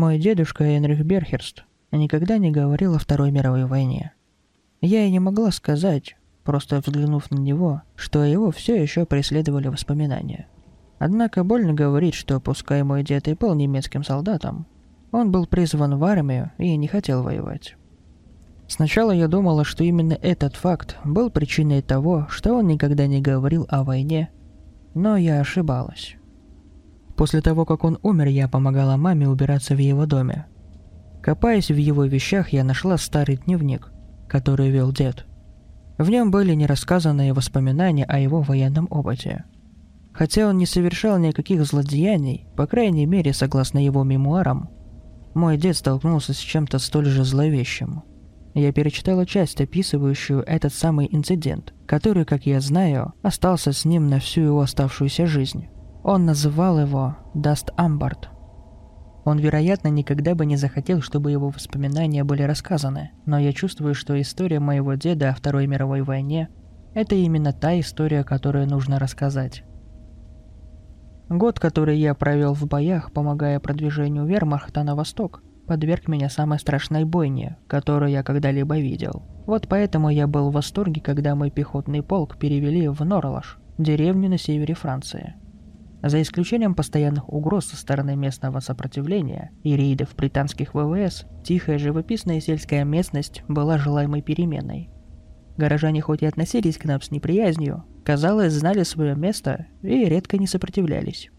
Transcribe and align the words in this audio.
Мой 0.00 0.18
дедушка 0.18 0.78
Энрих 0.78 1.04
Берхерст 1.04 1.64
никогда 1.92 2.38
не 2.38 2.50
говорил 2.50 2.94
о 2.94 2.98
Второй 2.98 3.30
мировой 3.30 3.66
войне. 3.66 4.14
Я 4.80 5.04
и 5.04 5.10
не 5.10 5.18
могла 5.20 5.50
сказать, 5.50 6.16
просто 6.42 6.80
взглянув 6.80 7.30
на 7.30 7.38
него, 7.38 7.82
что 7.96 8.24
его 8.24 8.50
все 8.50 8.82
еще 8.82 9.04
преследовали 9.04 9.68
воспоминания. 9.68 10.48
Однако 10.98 11.44
больно 11.44 11.74
говорить, 11.74 12.14
что 12.14 12.40
пускай 12.40 12.82
мой 12.82 13.04
дед 13.04 13.28
и 13.28 13.34
был 13.34 13.54
немецким 13.54 14.02
солдатом, 14.02 14.66
он 15.12 15.30
был 15.30 15.46
призван 15.46 15.98
в 15.98 16.04
армию 16.04 16.50
и 16.56 16.74
не 16.78 16.86
хотел 16.86 17.22
воевать. 17.22 17.76
Сначала 18.68 19.10
я 19.10 19.28
думала, 19.28 19.66
что 19.66 19.84
именно 19.84 20.14
этот 20.14 20.56
факт 20.56 20.96
был 21.04 21.28
причиной 21.28 21.82
того, 21.82 22.26
что 22.30 22.54
он 22.54 22.68
никогда 22.68 23.06
не 23.06 23.20
говорил 23.20 23.66
о 23.68 23.84
войне, 23.84 24.30
но 24.94 25.18
я 25.18 25.40
ошибалась. 25.40 26.16
После 27.20 27.42
того, 27.42 27.66
как 27.66 27.84
он 27.84 27.98
умер, 28.02 28.28
я 28.28 28.48
помогала 28.48 28.96
маме 28.96 29.28
убираться 29.28 29.74
в 29.74 29.78
его 29.78 30.06
доме. 30.06 30.46
Копаясь 31.20 31.70
в 31.70 31.76
его 31.76 32.06
вещах, 32.06 32.48
я 32.54 32.64
нашла 32.64 32.96
старый 32.96 33.36
дневник, 33.36 33.92
который 34.26 34.70
вел 34.70 34.90
дед. 34.90 35.26
В 35.98 36.08
нем 36.08 36.30
были 36.30 36.54
нерассказанные 36.54 37.34
воспоминания 37.34 38.06
о 38.06 38.18
его 38.18 38.40
военном 38.40 38.86
опыте. 38.88 39.44
Хотя 40.14 40.48
он 40.48 40.56
не 40.56 40.64
совершал 40.64 41.18
никаких 41.18 41.62
злодеяний, 41.66 42.46
по 42.56 42.66
крайней 42.66 43.04
мере, 43.04 43.34
согласно 43.34 43.84
его 43.84 44.02
мемуарам, 44.02 44.70
мой 45.34 45.58
дед 45.58 45.76
столкнулся 45.76 46.32
с 46.32 46.38
чем-то 46.38 46.78
столь 46.78 47.04
же 47.04 47.24
зловещим. 47.24 48.02
Я 48.54 48.72
перечитала 48.72 49.26
часть, 49.26 49.60
описывающую 49.60 50.40
этот 50.46 50.72
самый 50.72 51.06
инцидент, 51.12 51.74
который, 51.84 52.24
как 52.24 52.46
я 52.46 52.60
знаю, 52.62 53.12
остался 53.20 53.72
с 53.72 53.84
ним 53.84 54.08
на 54.08 54.20
всю 54.20 54.40
его 54.40 54.62
оставшуюся 54.62 55.26
жизнь. 55.26 55.68
Он 56.02 56.24
называл 56.24 56.80
его 56.80 57.16
Даст 57.34 57.70
Амбард. 57.76 58.30
Он, 59.24 59.38
вероятно, 59.38 59.88
никогда 59.88 60.34
бы 60.34 60.46
не 60.46 60.56
захотел, 60.56 61.02
чтобы 61.02 61.30
его 61.30 61.50
воспоминания 61.50 62.24
были 62.24 62.42
рассказаны, 62.42 63.10
но 63.26 63.38
я 63.38 63.52
чувствую, 63.52 63.94
что 63.94 64.18
история 64.20 64.60
моего 64.60 64.94
деда 64.94 65.28
о 65.28 65.34
Второй 65.34 65.66
мировой 65.66 66.00
войне– 66.00 66.48
это 66.94 67.14
именно 67.14 67.52
та 67.52 67.78
история, 67.78 68.24
которую 68.24 68.66
нужно 68.66 68.98
рассказать. 68.98 69.62
Год, 71.28 71.60
который 71.60 71.98
я 71.98 72.14
провел 72.14 72.54
в 72.54 72.66
боях, 72.66 73.12
помогая 73.12 73.60
продвижению 73.60 74.24
вермахта 74.24 74.82
на 74.82 74.96
восток, 74.96 75.42
подверг 75.66 76.08
меня 76.08 76.30
самой 76.30 76.58
страшной 76.58 77.04
бойне, 77.04 77.58
которую 77.68 78.10
я 78.10 78.22
когда-либо 78.22 78.78
видел. 78.78 79.22
Вот 79.46 79.68
поэтому 79.68 80.08
я 80.08 80.26
был 80.26 80.50
в 80.50 80.54
восторге, 80.54 81.02
когда 81.02 81.34
мой 81.34 81.50
пехотный 81.50 82.02
полк 82.02 82.38
перевели 82.38 82.88
в 82.88 83.04
Норлаш, 83.04 83.58
деревню 83.76 84.30
на 84.30 84.38
севере 84.38 84.74
Франции– 84.74 85.34
за 86.02 86.22
исключением 86.22 86.74
постоянных 86.74 87.28
угроз 87.28 87.66
со 87.66 87.76
стороны 87.76 88.16
местного 88.16 88.60
сопротивления 88.60 89.50
и 89.62 89.76
рейдов 89.76 90.14
британских 90.16 90.74
ВВС, 90.74 91.26
тихая 91.44 91.78
живописная 91.78 92.40
сельская 92.40 92.84
местность 92.84 93.42
была 93.48 93.78
желаемой 93.78 94.22
переменой. 94.22 94.90
Горожане 95.56 96.00
хоть 96.00 96.22
и 96.22 96.26
относились 96.26 96.78
к 96.78 96.84
нам 96.84 97.02
с 97.02 97.10
неприязнью, 97.10 97.84
казалось, 98.04 98.54
знали 98.54 98.82
свое 98.82 99.14
место 99.14 99.66
и 99.82 100.06
редко 100.06 100.38
не 100.38 100.46
сопротивлялись. 100.46 101.30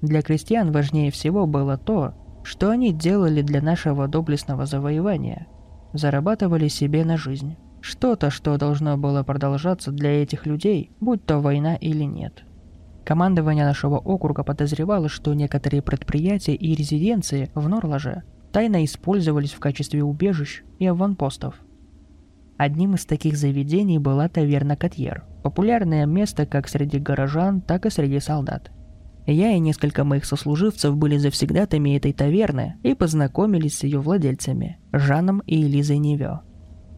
Для 0.00 0.22
крестьян 0.22 0.72
важнее 0.72 1.10
всего 1.10 1.46
было 1.46 1.76
то, 1.76 2.14
что 2.42 2.70
они 2.70 2.92
делали 2.92 3.42
для 3.42 3.60
нашего 3.60 4.08
доблестного 4.08 4.66
завоевания. 4.66 5.46
Зарабатывали 5.92 6.68
себе 6.68 7.04
на 7.04 7.16
жизнь. 7.16 7.56
Что-то, 7.80 8.30
что 8.30 8.56
должно 8.56 8.96
было 8.96 9.22
продолжаться 9.22 9.90
для 9.90 10.22
этих 10.22 10.46
людей, 10.46 10.90
будь 11.00 11.24
то 11.24 11.40
война 11.40 11.76
или 11.76 12.04
нет. 12.04 12.44
Командование 13.06 13.64
нашего 13.64 13.98
округа 13.98 14.42
подозревало, 14.42 15.08
что 15.08 15.32
некоторые 15.32 15.80
предприятия 15.80 16.56
и 16.56 16.74
резиденции 16.74 17.52
в 17.54 17.68
Норлаже 17.68 18.24
тайно 18.50 18.84
использовались 18.84 19.52
в 19.52 19.60
качестве 19.60 20.02
убежищ 20.02 20.64
и 20.80 20.86
аванпостов. 20.86 21.54
Одним 22.56 22.96
из 22.96 23.06
таких 23.06 23.36
заведений 23.36 23.98
была 23.98 24.28
таверна 24.28 24.74
Котьер, 24.74 25.22
популярное 25.44 26.04
место 26.04 26.46
как 26.46 26.66
среди 26.68 26.98
горожан, 26.98 27.60
так 27.60 27.86
и 27.86 27.90
среди 27.90 28.18
солдат. 28.18 28.72
Я 29.24 29.52
и 29.52 29.60
несколько 29.60 30.02
моих 30.02 30.24
сослуживцев 30.24 30.96
были 30.96 31.16
завсегдатами 31.16 31.96
этой 31.96 32.12
таверны 32.12 32.74
и 32.82 32.94
познакомились 32.94 33.78
с 33.78 33.84
ее 33.84 34.00
владельцами, 34.00 34.80
Жаном 34.90 35.44
и 35.46 35.62
Элизой 35.62 35.98
Невё. 35.98 36.40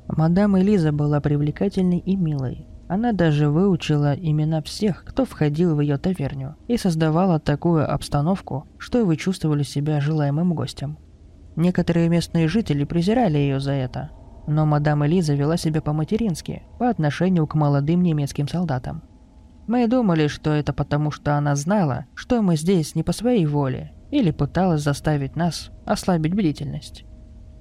Мадам 0.09 0.59
Элиза 0.59 0.91
была 0.91 1.21
привлекательной 1.21 1.99
и 1.99 2.17
милой, 2.17 2.67
она 2.89 3.13
даже 3.13 3.51
выучила 3.51 4.15
имена 4.15 4.63
всех, 4.63 5.05
кто 5.05 5.25
входил 5.25 5.77
в 5.77 5.81
ее 5.81 5.99
таверню, 5.99 6.57
и 6.67 6.77
создавала 6.77 7.39
такую 7.39 7.93
обстановку, 7.93 8.67
что 8.79 9.05
вы 9.05 9.17
чувствовали 9.17 9.63
себя 9.63 10.01
желаемым 10.01 10.55
гостем. 10.55 10.99
Некоторые 11.55 12.09
местные 12.09 12.49
жители 12.49 12.85
презирали 12.85 13.37
ее 13.37 13.61
за 13.61 13.73
это, 13.73 14.11
но 14.47 14.65
мадам 14.65 15.07
Элиза 15.07 15.35
вела 15.35 15.57
себя 15.57 15.83
по-матерински 15.83 16.63
по 16.79 16.89
отношению 16.89 17.47
к 17.47 17.55
молодым 17.55 18.03
немецким 18.03 18.49
солдатам. 18.49 19.03
Мы 19.67 19.87
думали, 19.87 20.29
что 20.29 20.51
это 20.51 20.73
потому, 20.73 21.11
что 21.11 21.37
она 21.37 21.55
знала, 21.55 22.07
что 22.15 22.41
мы 22.41 22.57
здесь 22.57 22.95
не 22.95 23.03
по 23.03 23.13
своей 23.13 23.45
воле, 23.45 23.93
или 24.11 24.31
пыталась 24.31 24.83
заставить 24.83 25.37
нас 25.37 25.71
ослабить 25.85 26.33
бдительность. 26.33 27.05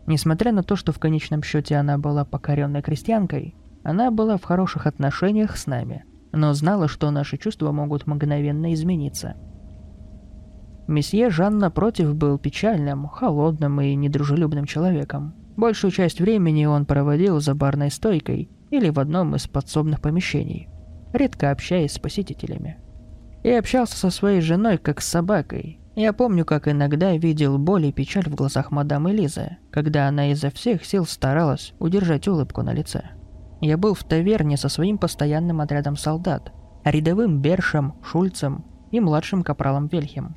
Несмотря 0.06 0.54
на 0.54 0.64
то, 0.64 0.78
что 0.78 0.94
в 0.94 1.00
конечном 1.00 1.44
счете 1.44 1.76
она 1.76 1.98
была 1.98 2.24
покоренной 2.24 2.82
крестьянкой, 2.82 3.56
она 3.88 4.12
была 4.12 4.36
в 4.36 4.44
хороших 4.44 4.86
отношениях 4.86 5.56
с 5.56 5.66
нами, 5.66 6.04
но 6.34 6.54
знала, 6.54 6.90
что 6.90 7.10
наши 7.10 7.38
чувства 7.38 7.72
могут 7.72 8.06
мгновенно 8.06 8.74
измениться. 8.74 9.38
Месье 10.88 11.30
Жан, 11.30 11.58
напротив, 11.58 12.14
был 12.14 12.38
печальным, 12.38 13.08
холодным 13.08 13.80
и 13.80 13.96
недружелюбным 13.96 14.66
человеком. 14.66 15.36
Большую 15.56 15.92
часть 15.92 16.20
времени 16.20 16.66
он 16.66 16.86
проводил 16.86 17.40
за 17.40 17.56
барной 17.56 17.90
стойкой 17.90 18.50
или 18.72 18.90
в 18.90 19.00
одном 19.00 19.36
из 19.36 19.48
подсобных 19.48 20.02
помещений, 20.02 20.68
редко 21.14 21.52
общаясь 21.52 21.94
с 21.94 22.00
посетителями. 22.00 22.80
И 23.44 23.50
общался 23.52 23.96
со 23.98 24.10
своей 24.10 24.42
женой 24.42 24.80
как 24.80 25.00
с 25.00 25.08
собакой. 25.08 25.80
Я 25.96 26.12
помню, 26.12 26.44
как 26.44 26.68
иногда 26.68 27.16
видел 27.16 27.58
боль 27.58 27.86
и 27.86 27.94
печаль 27.94 28.28
в 28.28 28.36
глазах 28.36 28.70
мадам 28.70 29.10
Элизы, 29.10 29.56
когда 29.72 30.10
она 30.10 30.34
изо 30.34 30.50
всех 30.50 30.84
сил 30.84 31.06
старалась 31.06 31.74
удержать 31.80 32.28
улыбку 32.28 32.64
на 32.64 32.74
лице. 32.74 33.12
Я 33.62 33.78
был 33.78 33.94
в 33.94 34.04
таверне 34.04 34.58
со 34.58 34.70
своим 34.70 34.98
постоянным 34.98 35.62
отрядом 35.62 35.96
солдат, 35.96 36.52
рядовым 36.84 37.42
Бершем, 37.42 37.96
Шульцем 38.04 38.66
и 38.92 39.00
младшим 39.00 39.44
капралом 39.44 39.88
Вельхем. 39.88 40.36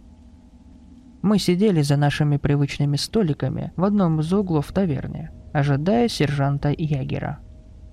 Мы 1.22 1.38
сидели 1.38 1.82
за 1.82 1.97
нашими 1.97 2.38
привычными 2.38 2.97
столиками 2.97 3.72
в 3.76 3.84
одном 3.84 4.20
из 4.20 4.32
углов 4.32 4.72
таверны, 4.72 5.31
ожидая 5.52 6.08
сержанта 6.08 6.70
Ягера, 6.70 7.40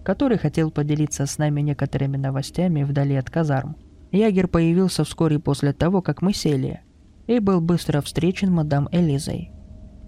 который 0.05 0.37
хотел 0.37 0.71
поделиться 0.71 1.25
с 1.25 1.37
нами 1.37 1.59
некоторыми 1.59 2.15
новостями 2.15 2.83
вдали 2.83 3.15
от 3.15 3.29
казарм. 3.29 3.75
Ягер 4.11 4.47
появился 4.47 5.03
вскоре 5.03 5.39
после 5.39 5.73
того, 5.73 6.01
как 6.01 6.21
мы 6.21 6.33
сели, 6.33 6.81
и 7.27 7.39
был 7.39 7.59
быстро 7.59 7.99
встречен 7.99 8.53
мадам 8.53 8.87
Элизой. 8.93 9.51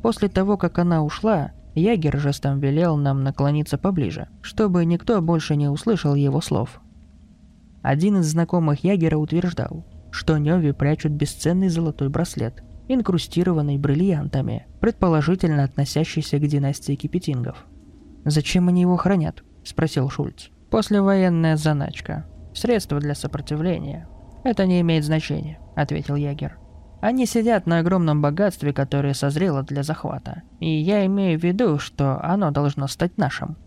После 0.01 0.29
того, 0.29 0.55
как 0.55 0.79
она 0.79 1.03
ушла, 1.03 1.51
Ягер 1.75 2.19
жестом 2.19 2.59
велел 2.59 2.97
нам 2.97 3.23
наклониться 3.23 3.77
поближе, 3.77 4.27
чтобы 4.41 4.85
никто 4.85 5.21
больше 5.21 5.55
не 5.55 5.67
услышал 5.67 6.15
его 6.15 6.41
слов. 6.41 6.81
Один 7.81 8.17
из 8.17 8.27
знакомых 8.27 8.83
Ягера 8.83 9.17
утверждал, 9.17 9.85
что 10.11 10.37
Неви 10.37 10.71
прячут 10.71 11.13
бесценный 11.13 11.69
золотой 11.69 12.09
браслет, 12.09 12.63
инкрустированный 12.87 13.77
бриллиантами, 13.77 14.65
предположительно 14.81 15.63
относящийся 15.63 16.39
к 16.39 16.47
династии 16.47 16.95
Кипетингов. 16.95 17.65
«Зачем 18.25 18.67
они 18.67 18.81
его 18.81 18.97
хранят?»– 18.97 19.43
спросил 19.63 20.09
Шульц. 20.09 20.49
«Послевоенная 20.69 21.55
заначка. 21.55 22.25
Средство 22.53 22.99
для 22.99 23.15
сопротивления. 23.15 24.07
Это 24.43 24.65
не 24.65 24.81
имеет 24.81 25.05
значения»,– 25.05 25.59
ответил 25.75 26.15
Ягер. 26.15 26.57
Они 27.01 27.25
сидят 27.25 27.65
на 27.65 27.79
огромном 27.79 28.21
богатстве, 28.21 28.73
которое 28.73 29.13
созрело 29.13 29.63
для 29.63 29.83
захвата. 29.83 30.43
И 30.59 30.69
я 30.69 31.05
имею 31.05 31.39
в 31.39 31.43
виду, 31.43 31.79
что 31.79 32.21
оно 32.23 32.51
должно 32.51 32.87
стать 32.87 33.17
нашим. 33.17 33.57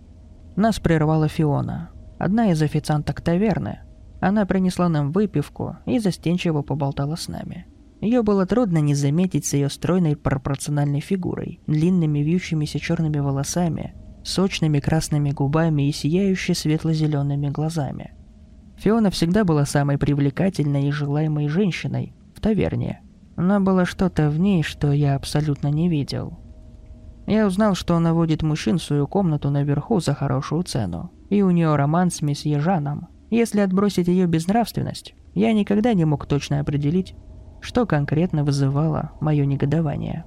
Нас 0.55 0.79
прервала 0.79 1.29
Фиона, 1.29 1.91
одна 2.19 2.51
из 2.51 2.61
официанток 2.61 3.23
таверны. 3.23 3.81
Она 4.21 4.45
принесла 4.45 4.89
нам 4.89 5.13
выпивку 5.13 5.77
и 5.87 5.99
застенчиво 5.99 6.63
поболтала 6.63 7.17
с 7.17 7.29
нами. 7.29 7.67
Ее 8.03 8.23
было 8.23 8.47
трудно 8.47 8.79
не 8.79 8.95
заметить 8.95 9.47
с 9.47 9.55
ее 9.55 9.71
стройной 9.71 10.17
пропорциональной 10.17 11.01
фигурой, 11.01 11.61
длинными 11.67 12.19
вьющимися 12.19 12.81
черными 12.81 13.19
волосами, 13.19 13.95
сочными 14.25 14.81
красными 14.81 15.31
губами 15.31 15.89
и 15.89 15.93
сияющей 15.93 16.55
светло-зелеными 16.55 17.49
глазами. 17.49 18.13
Фиона 18.77 19.11
всегда 19.11 19.45
была 19.45 19.65
самой 19.65 19.99
привлекательной 19.99 20.89
и 20.89 20.93
желаемой 20.93 21.49
женщиной 21.49 22.15
в 22.35 22.41
таверне, 22.41 23.01
но 23.37 23.61
было 23.61 23.85
что-то 23.85 24.29
в 24.31 24.39
ней, 24.39 24.63
что 24.63 24.93
я 24.93 25.15
абсолютно 25.15 25.69
не 25.69 25.89
видел. 25.89 26.39
Я 27.27 27.47
узнал, 27.47 27.75
что 27.75 27.97
она 27.97 28.15
водит 28.15 28.43
мужчин 28.43 28.79
в 28.79 28.83
свою 28.83 29.07
комнату 29.07 29.51
наверху 29.51 30.01
за 30.01 30.15
хорошую 30.15 30.65
цену, 30.65 31.13
и 31.31 31.43
у 31.43 31.51
нее 31.51 31.75
роман 31.77 32.11
с 32.11 32.21
месье 32.21 32.59
Жаном. 32.59 33.09
Если 33.31 33.61
отбросить 33.61 34.09
ее 34.09 34.27
безнравственность, 34.27 35.15
я 35.35 35.53
никогда 35.53 35.95
не 35.95 36.05
мог 36.05 36.27
точно 36.27 36.61
определить, 36.61 37.15
что 37.61 37.87
конкретно 37.87 38.45
вызывало 38.45 39.13
мое 39.21 39.47
негодование. 39.47 40.25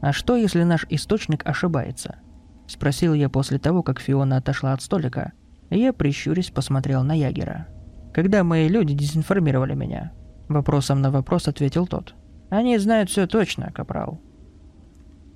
«А 0.00 0.12
что, 0.12 0.34
если 0.34 0.62
наш 0.62 0.86
источник 0.88 1.46
ошибается?»– 1.46 2.16
спросил 2.66 3.12
я 3.12 3.28
после 3.28 3.58
того, 3.58 3.82
как 3.82 4.00
Фиона 4.00 4.38
отошла 4.38 4.72
от 4.72 4.80
столика, 4.82 5.32
и 5.68 5.78
я, 5.78 5.92
прищурясь, 5.92 6.50
посмотрел 6.50 7.04
на 7.04 7.12
Ягера. 7.12 7.68
«Когда 8.14 8.42
мои 8.42 8.66
люди 8.66 8.94
дезинформировали 8.94 9.74
меня?» 9.74 10.12
Вопросом 10.50 11.00
на 11.00 11.12
вопрос 11.12 11.46
ответил 11.46 11.86
тот. 11.86 12.16
«Они 12.50 12.76
знают 12.76 13.08
все 13.08 13.28
точно, 13.28 13.70
Капрал». 13.72 14.20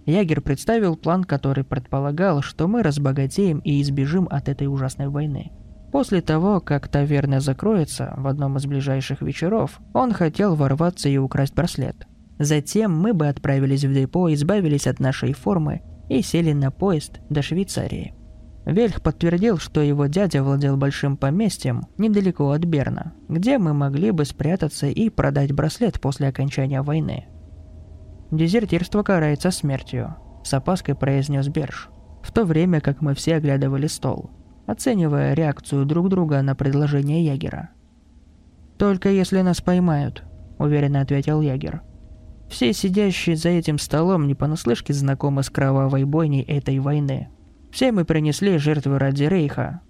Ягер 0.06 0.40
представил 0.40 0.96
план, 0.96 1.22
который 1.22 1.62
предполагал, 1.62 2.42
что 2.42 2.66
мы 2.66 2.82
разбогатеем 2.82 3.60
и 3.60 3.80
избежим 3.80 4.26
от 4.28 4.48
этой 4.48 4.66
ужасной 4.66 5.06
войны. 5.08 5.52
После 5.92 6.20
того, 6.20 6.60
как 6.60 6.88
таверна 6.88 7.38
закроется 7.38 8.12
в 8.16 8.26
одном 8.26 8.56
из 8.56 8.66
ближайших 8.66 9.22
вечеров, 9.22 9.80
он 9.92 10.12
хотел 10.12 10.56
ворваться 10.56 11.08
и 11.08 11.16
украсть 11.16 11.54
браслет. 11.54 12.08
Затем 12.40 12.92
мы 12.92 13.14
бы 13.14 13.28
отправились 13.28 13.84
в 13.84 13.94
депо, 13.94 14.32
избавились 14.34 14.88
от 14.88 14.98
нашей 14.98 15.32
формы 15.32 15.82
и 16.08 16.22
сели 16.22 16.52
на 16.52 16.72
поезд 16.72 17.20
до 17.30 17.40
Швейцарии. 17.40 18.14
Вельх 18.64 19.02
подтвердил, 19.02 19.58
что 19.58 19.82
его 19.82 20.06
дядя 20.06 20.42
владел 20.42 20.76
большим 20.76 21.18
поместьем 21.18 21.82
недалеко 21.98 22.50
от 22.50 22.64
Берна, 22.64 23.12
где 23.28 23.58
мы 23.58 23.74
могли 23.74 24.10
бы 24.10 24.24
спрятаться 24.24 24.86
и 24.86 25.10
продать 25.10 25.52
браслет 25.52 26.00
после 26.00 26.28
окончания 26.28 26.80
войны. 26.80 27.26
«Дезертирство 28.30 29.02
карается 29.02 29.50
смертью»,— 29.50 30.16
с 30.44 30.54
опаской 30.54 30.94
произнес 30.94 31.48
Берж, 31.48 31.90
в 32.22 32.32
то 32.32 32.44
время 32.44 32.80
как 32.80 33.02
мы 33.02 33.14
все 33.14 33.36
оглядывали 33.36 33.86
стол, 33.86 34.30
оценивая 34.66 35.34
реакцию 35.34 35.84
друг 35.84 36.08
друга 36.08 36.40
на 36.40 36.54
предложение 36.54 37.22
Ягера. 37.22 37.68
«Только 38.78 39.10
если 39.10 39.42
нас 39.42 39.60
поймают»,— 39.60 40.24
уверенно 40.58 41.02
ответил 41.02 41.42
Ягер. 41.42 41.82
«Все 42.48 42.72
сидящие 42.72 43.36
за 43.36 43.50
этим 43.50 43.78
столом 43.78 44.26
не 44.26 44.34
понаслышке 44.34 44.94
знакомы 44.94 45.42
с 45.42 45.50
кровавой 45.50 46.04
бойней 46.04 46.42
этой 46.42 46.78
войны», 46.78 47.28
все 47.74 47.90
мы 47.90 48.04
принесли 48.04 48.56
жертвы 48.56 49.00
ради 49.00 49.24
Рейха. 49.24 49.80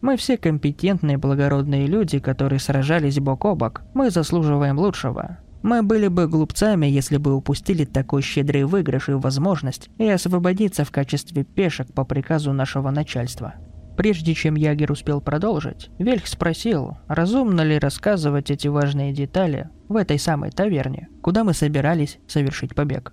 Мы 0.00 0.16
все 0.16 0.38
компетентные 0.38 1.18
благородные 1.18 1.86
люди, 1.86 2.18
которые 2.18 2.58
сражались 2.58 3.20
бок 3.20 3.44
о 3.44 3.54
бок. 3.54 3.82
Мы 3.92 4.10
заслуживаем 4.10 4.78
лучшего. 4.78 5.36
Мы 5.62 5.82
были 5.82 6.08
бы 6.08 6.26
глупцами, 6.26 6.86
если 6.86 7.18
бы 7.18 7.34
упустили 7.34 7.84
такой 7.84 8.22
щедрый 8.22 8.64
выигрыш 8.64 9.10
и 9.10 9.12
возможность 9.12 9.90
и 9.98 10.08
освободиться 10.08 10.86
в 10.86 10.90
качестве 10.90 11.44
пешек 11.44 11.92
по 11.92 12.06
приказу 12.06 12.54
нашего 12.54 12.90
начальства. 12.90 13.56
Прежде 13.98 14.32
чем 14.32 14.54
Ягер 14.54 14.90
успел 14.90 15.20
продолжить, 15.20 15.90
Вельх 15.98 16.26
спросил, 16.26 16.96
разумно 17.08 17.60
ли 17.60 17.78
рассказывать 17.78 18.50
эти 18.50 18.68
важные 18.68 19.12
детали 19.12 19.68
в 19.90 19.96
этой 19.96 20.18
самой 20.18 20.50
таверне, 20.50 21.08
куда 21.20 21.44
мы 21.44 21.52
собирались 21.52 22.18
совершить 22.26 22.74
побег. 22.74 23.12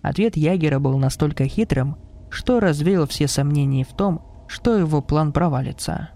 Ответ 0.00 0.36
Ягера 0.36 0.78
был 0.78 0.96
настолько 0.96 1.46
хитрым, 1.48 1.96
что 2.30 2.60
развеял 2.60 3.06
все 3.06 3.28
сомнения 3.28 3.84
в 3.84 3.96
том, 3.96 4.22
что 4.48 4.76
его 4.76 5.02
план 5.02 5.32
провалится. 5.32 6.10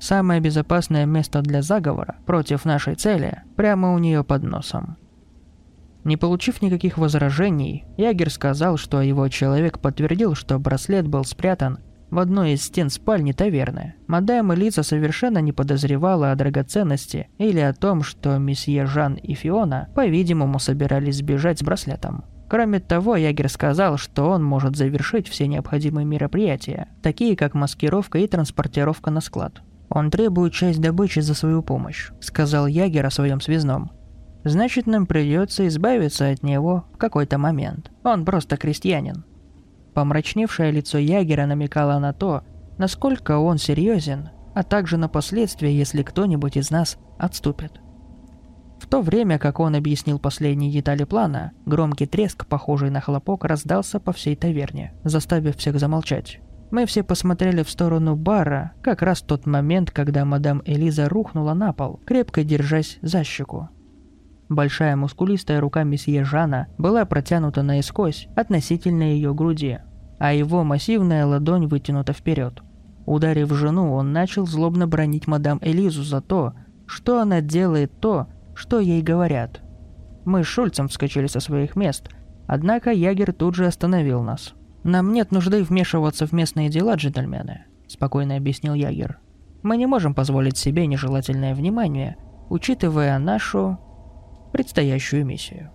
Самое 0.00 0.40
безопасное 0.40 1.06
место 1.06 1.40
для 1.40 1.62
заговора 1.62 2.16
против 2.26 2.64
нашей 2.64 2.94
цели 2.94 3.42
прямо 3.56 3.94
у 3.94 3.98
нее 3.98 4.24
под 4.24 4.42
носом. 4.42 4.96
Не 6.04 6.18
получив 6.18 6.60
никаких 6.60 6.98
возражений, 6.98 7.84
Ягер 7.96 8.30
сказал, 8.30 8.76
что 8.76 9.00
его 9.00 9.26
человек 9.28 9.78
подтвердил, 9.78 10.34
что 10.34 10.58
браслет 10.58 11.08
был 11.08 11.24
спрятан 11.24 11.78
в 12.10 12.18
одной 12.18 12.52
из 12.52 12.62
стен 12.62 12.90
спальни 12.90 13.32
таверны. 13.32 13.94
Мадам 14.06 14.52
Элиза 14.54 14.82
совершенно 14.82 15.38
не 15.38 15.52
подозревала 15.52 16.30
о 16.30 16.36
драгоценности 16.36 17.28
или 17.38 17.58
о 17.58 17.72
том, 17.72 18.02
что 18.02 18.36
месье 18.38 18.86
Жан 18.86 19.14
и 19.14 19.34
Фиона, 19.34 19.88
по-видимому, 19.94 20.58
собирались 20.58 21.16
сбежать 21.16 21.60
с 21.60 21.62
браслетом. 21.62 22.24
Кроме 22.48 22.78
того, 22.78 23.16
Ягер 23.16 23.48
сказал, 23.48 23.96
что 23.96 24.28
он 24.28 24.44
может 24.44 24.76
завершить 24.76 25.28
все 25.28 25.46
необходимые 25.46 26.04
мероприятия, 26.04 26.88
такие 27.02 27.36
как 27.36 27.54
маскировка 27.54 28.18
и 28.18 28.26
транспортировка 28.26 29.10
на 29.10 29.20
склад. 29.20 29.62
«Он 29.88 30.10
требует 30.10 30.52
часть 30.52 30.80
добычи 30.80 31.20
за 31.20 31.34
свою 31.34 31.62
помощь»,— 31.62 32.10
сказал 32.20 32.66
Ягер 32.66 33.06
о 33.06 33.10
своем 33.10 33.40
связном. 33.40 33.92
«Значит, 34.44 34.86
нам 34.86 35.06
придется 35.06 35.66
избавиться 35.68 36.28
от 36.28 36.42
него 36.42 36.84
в 36.94 36.98
какой-то 36.98 37.38
момент. 37.38 37.90
Он 38.02 38.24
просто 38.24 38.56
крестьянин». 38.56 39.24
Помрачневшее 39.94 40.72
лицо 40.72 40.98
Ягера 40.98 41.46
намекало 41.46 41.98
на 41.98 42.12
то, 42.12 42.42
насколько 42.76 43.38
он 43.38 43.58
серьезен, 43.58 44.30
а 44.54 44.64
также 44.64 44.96
на 44.96 45.08
последствия, 45.08 45.76
если 45.76 46.02
кто-нибудь 46.02 46.56
из 46.56 46.70
нас 46.70 46.98
отступит. 47.18 47.80
В 48.84 48.86
то 48.86 49.00
время, 49.00 49.38
как 49.38 49.60
он 49.60 49.74
объяснил 49.76 50.18
последние 50.18 50.70
детали 50.70 51.04
плана, 51.04 51.52
громкий 51.64 52.04
треск, 52.04 52.44
похожий 52.44 52.90
на 52.90 53.00
хлопок, 53.00 53.46
раздался 53.46 53.98
по 53.98 54.12
всей 54.12 54.36
таверне, 54.36 54.92
заставив 55.04 55.56
всех 55.56 55.80
замолчать. 55.80 56.40
Мы 56.70 56.84
все 56.84 57.02
посмотрели 57.02 57.62
в 57.62 57.70
сторону 57.70 58.14
бара, 58.14 58.72
как 58.82 59.00
раз 59.00 59.22
в 59.22 59.26
тот 59.26 59.46
момент, 59.46 59.90
когда 59.90 60.26
мадам 60.26 60.60
Элиза 60.66 61.08
рухнула 61.08 61.54
на 61.54 61.72
пол, 61.72 61.98
крепко 62.04 62.44
держась 62.44 62.98
за 63.00 63.24
щеку. 63.24 63.70
Большая 64.50 64.96
мускулистая 64.96 65.62
рука 65.62 65.82
месье 65.82 66.22
Жана 66.22 66.66
была 66.76 67.06
протянута 67.06 67.62
наискось 67.62 68.28
относительно 68.36 69.04
ее 69.04 69.32
груди, 69.32 69.78
а 70.18 70.34
его 70.34 70.62
массивная 70.62 71.24
ладонь 71.24 71.68
вытянута 71.68 72.12
вперед. 72.12 72.62
Ударив 73.06 73.50
жену, 73.54 73.94
он 73.94 74.12
начал 74.12 74.46
злобно 74.46 74.86
бронить 74.86 75.26
мадам 75.26 75.58
Элизу 75.62 76.02
за 76.02 76.20
то, 76.20 76.52
что 76.86 77.18
она 77.18 77.40
делает 77.40 77.90
то, 77.98 78.26
что 78.54 78.80
ей 78.80 79.02
говорят. 79.02 79.60
Мы 80.24 80.42
с 80.42 80.46
Шульцем 80.46 80.88
вскочили 80.88 81.26
со 81.26 81.40
своих 81.40 81.76
мест, 81.76 82.08
однако 82.46 82.90
Ягер 82.90 83.32
тут 83.32 83.54
же 83.54 83.66
остановил 83.66 84.22
нас. 84.22 84.54
«Нам 84.82 85.12
нет 85.12 85.32
нужды 85.32 85.62
вмешиваться 85.62 86.26
в 86.26 86.32
местные 86.32 86.68
дела, 86.68 86.94
джентльмены»,– 86.94 87.64
спокойно 87.88 88.36
объяснил 88.36 88.74
Ягер. 88.74 89.18
«Мы 89.62 89.76
не 89.76 89.86
можем 89.86 90.14
позволить 90.14 90.58
себе 90.58 90.86
нежелательное 90.86 91.54
внимание, 91.54 92.16
учитывая 92.50 93.18
нашу 93.18 93.78
предстоящую 94.52 95.24
миссию». 95.24 95.70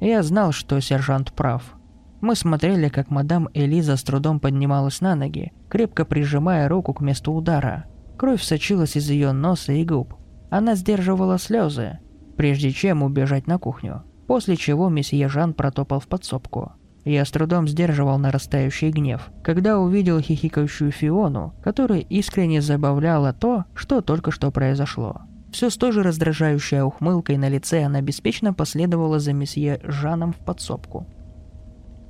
Я 0.00 0.22
знал, 0.22 0.52
что 0.52 0.80
сержант 0.80 1.32
прав. 1.34 1.76
Мы 2.22 2.34
смотрели, 2.34 2.88
как 2.88 3.10
мадам 3.10 3.48
Элиза 3.52 3.96
с 3.96 4.02
трудом 4.02 4.40
поднималась 4.40 5.02
на 5.02 5.14
ноги, 5.14 5.52
крепко 5.68 6.06
прижимая 6.06 6.68
руку 6.68 6.94
к 6.94 7.00
месту 7.02 7.32
удара. 7.32 7.84
Кровь 8.18 8.42
сочилась 8.42 8.96
из 8.96 9.08
ее 9.10 9.32
носа 9.32 9.72
и 9.72 9.84
губ. 9.84 10.14
Она 10.50 10.74
сдерживала 10.74 11.38
слезы, 11.38 12.00
прежде 12.36 12.72
чем 12.72 13.02
убежать 13.02 13.46
на 13.46 13.58
кухню, 13.58 14.02
после 14.26 14.56
чего 14.56 14.88
месье 14.88 15.28
Жан 15.28 15.54
протопал 15.54 16.00
в 16.00 16.08
подсобку. 16.08 16.72
Я 17.04 17.24
с 17.24 17.30
трудом 17.30 17.66
сдерживал 17.66 18.18
нарастающий 18.18 18.90
гнев, 18.90 19.30
когда 19.42 19.78
увидел 19.78 20.20
хихикающую 20.20 20.90
Фиону, 20.90 21.54
которая 21.62 22.00
искренне 22.00 22.60
забавляла 22.60 23.32
то, 23.32 23.64
что 23.74 24.02
только 24.02 24.32
что 24.32 24.50
произошло. 24.50 25.22
Все 25.50 25.70
с 25.70 25.76
той 25.76 25.92
же 25.92 26.02
раздражающей 26.02 26.82
ухмылкой 26.82 27.36
на 27.36 27.48
лице 27.48 27.84
она 27.84 28.02
беспечно 28.02 28.52
последовала 28.52 29.18
за 29.18 29.32
месье 29.32 29.80
Жаном 29.82 30.32
в 30.32 30.38
подсобку. 30.38 31.06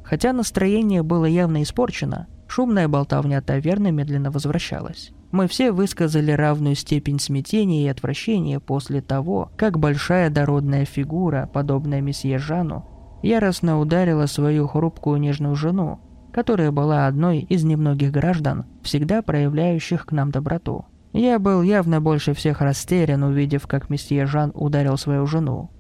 Хотя 0.03 0.33
настроение 0.33 1.03
было 1.03 1.25
явно 1.25 1.63
испорчено, 1.63 2.27
шумная 2.49 2.89
болтовня 2.89 3.41
таверны 3.41 3.93
медленно 3.93 4.31
возвращалась. 4.31 5.13
Мы 5.31 5.47
все 5.47 5.71
высказали 5.71 6.33
равную 6.33 6.75
степень 6.75 7.21
смятения 7.21 7.85
и 7.85 7.89
отвращения 7.89 8.59
после 8.59 9.01
того, 9.01 9.53
как 9.57 9.79
большая 9.79 10.29
дородная 10.29 10.85
фигура, 10.85 11.49
подобная 11.53 12.01
месье 12.01 12.39
Жану, 12.39 12.85
яростно 13.23 13.79
ударила 13.79 14.27
свою 14.27 14.67
хрупкую 14.67 15.21
нежную 15.21 15.55
жену, 15.55 16.01
которая 16.33 16.73
была 16.73 17.07
одной 17.07 17.41
из 17.41 17.63
немногих 17.63 18.11
граждан, 18.11 18.67
всегда 18.83 19.23
проявляющих 19.23 20.07
к 20.07 20.13
нам 20.13 20.31
доброту. 20.31 20.87
Я 21.13 21.39
был 21.39 21.63
явно 21.63 22.01
больше 22.01 22.35
всех 22.35 22.61
растерян, 22.61 23.23
увидев, 23.23 23.67
как 23.67 23.89
месье 23.91 24.27
Жан 24.27 24.53
ударил 24.55 24.97
свою 24.97 25.27
жену. 25.27 25.71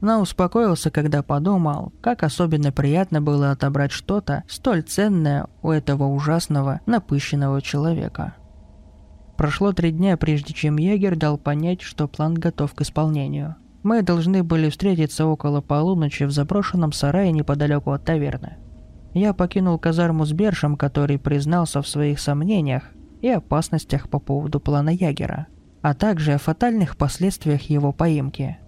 но 0.00 0.20
успокоился, 0.20 0.90
когда 0.90 1.22
подумал, 1.22 1.92
как 2.00 2.24
особенно 2.24 2.72
приятно 2.72 3.22
было 3.22 3.52
отобрать 3.52 3.92
что-то 3.92 4.42
столь 4.48 4.82
ценное 4.82 5.46
у 5.62 5.70
этого 5.70 6.04
ужасного, 6.04 6.80
напыщенного 6.86 7.62
человека. 7.62 8.34
Прошло 9.42 9.72
три 9.72 9.90
дня, 9.90 10.16
прежде 10.16 10.54
чем 10.54 10.76
егерь 10.76 11.16
дал 11.16 11.36
понять, 11.36 11.82
что 11.82 12.06
план 12.06 12.34
готов 12.34 12.74
к 12.74 12.82
исполнению. 12.82 13.56
Мы 13.82 14.02
должны 14.02 14.44
были 14.44 14.70
встретиться 14.70 15.26
около 15.26 15.60
полуночи 15.60 16.22
в 16.22 16.30
заброшенном 16.30 16.92
сарае 16.92 17.32
неподалеку 17.32 17.90
от 17.90 18.04
таверны. 18.04 18.58
Я 19.14 19.34
покинул 19.34 19.80
казарму 19.80 20.26
с 20.26 20.32
Бершем, 20.32 20.76
который 20.76 21.18
признался 21.18 21.82
в 21.82 21.88
своих 21.88 22.20
сомнениях 22.20 22.84
и 23.20 23.30
опасностях 23.30 24.08
по 24.08 24.20
поводу 24.20 24.60
плана 24.60 24.90
Ягера, 24.90 25.48
а 25.80 25.94
также 25.94 26.34
о 26.34 26.38
фатальных 26.38 26.96
последствиях 26.96 27.62
его 27.62 27.90
поимки. 27.90 28.58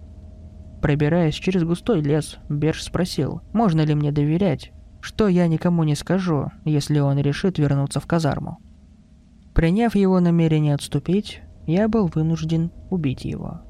Пробираясь 0.81 1.35
через 1.35 1.63
густой 1.63 2.01
лес, 2.01 2.37
Берш 2.49 2.83
спросил, 2.83 3.39
можно 3.53 3.79
ли 3.79 3.95
мне 3.95 4.11
доверять, 4.11 4.73
что 4.99 5.29
я 5.29 5.47
никому 5.47 5.85
не 5.85 5.95
скажу, 5.95 6.51
если 6.65 6.99
он 6.99 7.17
решит 7.17 7.59
вернуться 7.59 8.01
в 8.01 8.05
казарму. 8.07 8.59
Приняв 9.55 9.95
его 9.95 10.19
намерение 10.19 10.75
отступить, 10.75 11.41
я 11.65 11.87
был 11.87 12.11
вынужден 12.13 12.71
убить 12.91 13.25
его. 13.25 13.61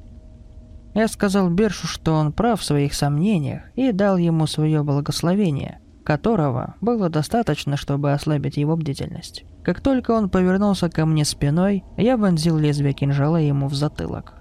Я 0.94 1.08
сказал 1.08 1.48
Бершу, 1.48 1.86
что 1.86 2.12
он 2.12 2.32
прав 2.32 2.60
в 2.60 2.64
своих 2.64 2.92
сомнениях 2.92 3.62
и 3.74 3.92
дал 3.92 4.18
ему 4.18 4.46
свое 4.46 4.82
благословение– 4.82 5.80
которого 6.06 6.76
было 6.80 7.10
достаточно, 7.10 7.76
чтобы 7.76 8.12
ослабить 8.12 8.56
его 8.56 8.76
бдительность. 8.76 9.44
Как 9.62 9.80
только 9.80 10.12
он 10.12 10.30
повернулся 10.30 10.88
ко 10.88 11.04
мне 11.04 11.24
спиной, 11.24 11.84
я 11.98 12.16
вонзил 12.16 12.56
лезвие 12.56 12.94
кинжала 12.94 13.36
ему 13.36 13.66
в 13.66 13.74
затылок. 13.74 14.34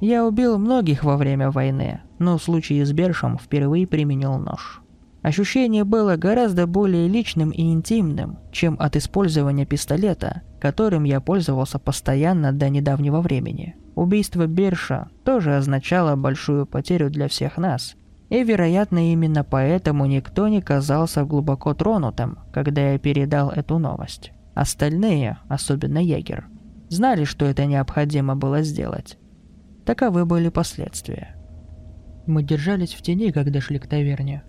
Я 0.00 0.26
убил 0.26 0.58
многих 0.58 1.04
во 1.04 1.16
время 1.16 1.50
войны, 1.50 2.00
но 2.18 2.36
в 2.36 2.42
случае 2.42 2.84
с 2.84 2.92
Бершем 2.92 3.38
впервые 3.38 3.86
применил 3.86 4.36
нож. 4.36 4.82
Ощущение 5.26 5.82
было 5.82 6.14
гораздо 6.14 6.68
более 6.68 7.08
личным 7.08 7.50
и 7.50 7.72
интимным, 7.72 8.38
чем 8.52 8.76
от 8.78 8.94
использования 8.94 9.66
пистолета, 9.66 10.42
которым 10.60 11.02
я 11.02 11.20
пользовался 11.20 11.80
постоянно 11.80 12.52
до 12.52 12.68
недавнего 12.68 13.20
времени. 13.20 13.74
Убийство 13.96 14.46
Берша 14.46 15.08
тоже 15.24 15.56
означало 15.56 16.14
большую 16.14 16.64
потерю 16.64 17.10
для 17.10 17.26
всех 17.26 17.56
нас, 17.56 17.96
и, 18.28 18.44
вероятно, 18.44 19.10
именно 19.10 19.42
поэтому 19.42 20.06
никто 20.06 20.46
не 20.46 20.62
казался 20.62 21.24
глубоко 21.24 21.74
тронутым, 21.74 22.38
когда 22.52 22.92
я 22.92 22.98
передал 23.00 23.50
эту 23.50 23.80
новость. 23.80 24.30
Остальные, 24.54 25.38
особенно 25.48 25.98
егер, 25.98 26.46
знали, 26.88 27.24
что 27.24 27.46
это 27.46 27.66
необходимо 27.66 28.36
было 28.36 28.62
сделать. 28.62 29.18
Таковы 29.84 30.24
были 30.24 30.50
последствия. 30.50 31.34
Мы 32.26 32.44
держались 32.44 32.94
в 32.94 33.02
тени, 33.02 33.32
когда 33.32 33.60
шли 33.60 33.80
к 33.80 33.88
таверне, 33.88 34.44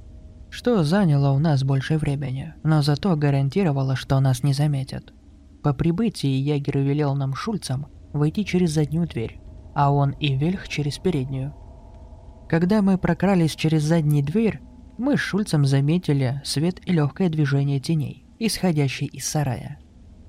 что 0.50 0.84
заняло 0.84 1.32
у 1.32 1.40
нас 1.40 1.64
больше 1.64 1.98
времени, 1.98 2.54
но 2.64 2.82
зато 2.82 3.16
гарантировало, 3.16 3.96
что 3.96 4.20
нас 4.20 4.44
не 4.44 4.54
заметят. 4.54 5.14
По 5.64 5.74
прибытии 5.74 6.28
егер 6.28 6.80
велел 6.80 7.16
нам 7.16 7.36
Шульцам 7.36 7.88
войти 8.14 8.46
через 8.46 8.72
заднюю 8.72 9.08
дверь, 9.08 9.40
а 9.76 9.92
он 9.92 10.12
и 10.12 10.36
Вельх 10.36 10.68
через 10.68 10.98
переднюю– 10.98 11.54
когда 12.48 12.82
мы 12.82 12.98
прокрались 12.98 13.56
через 13.56 13.84
заднюю 13.84 14.24
дверь, 14.24 14.62
мы 14.98 15.18
с 15.18 15.20
Шульцем 15.20 15.66
заметили 15.66 16.42
свет 16.46 16.80
и 16.86 16.94
легкое 16.94 17.30
движение 17.30 17.82
теней, 17.82 18.26
исходящей 18.40 19.08
из 19.08 19.28
сарая. 19.28 19.80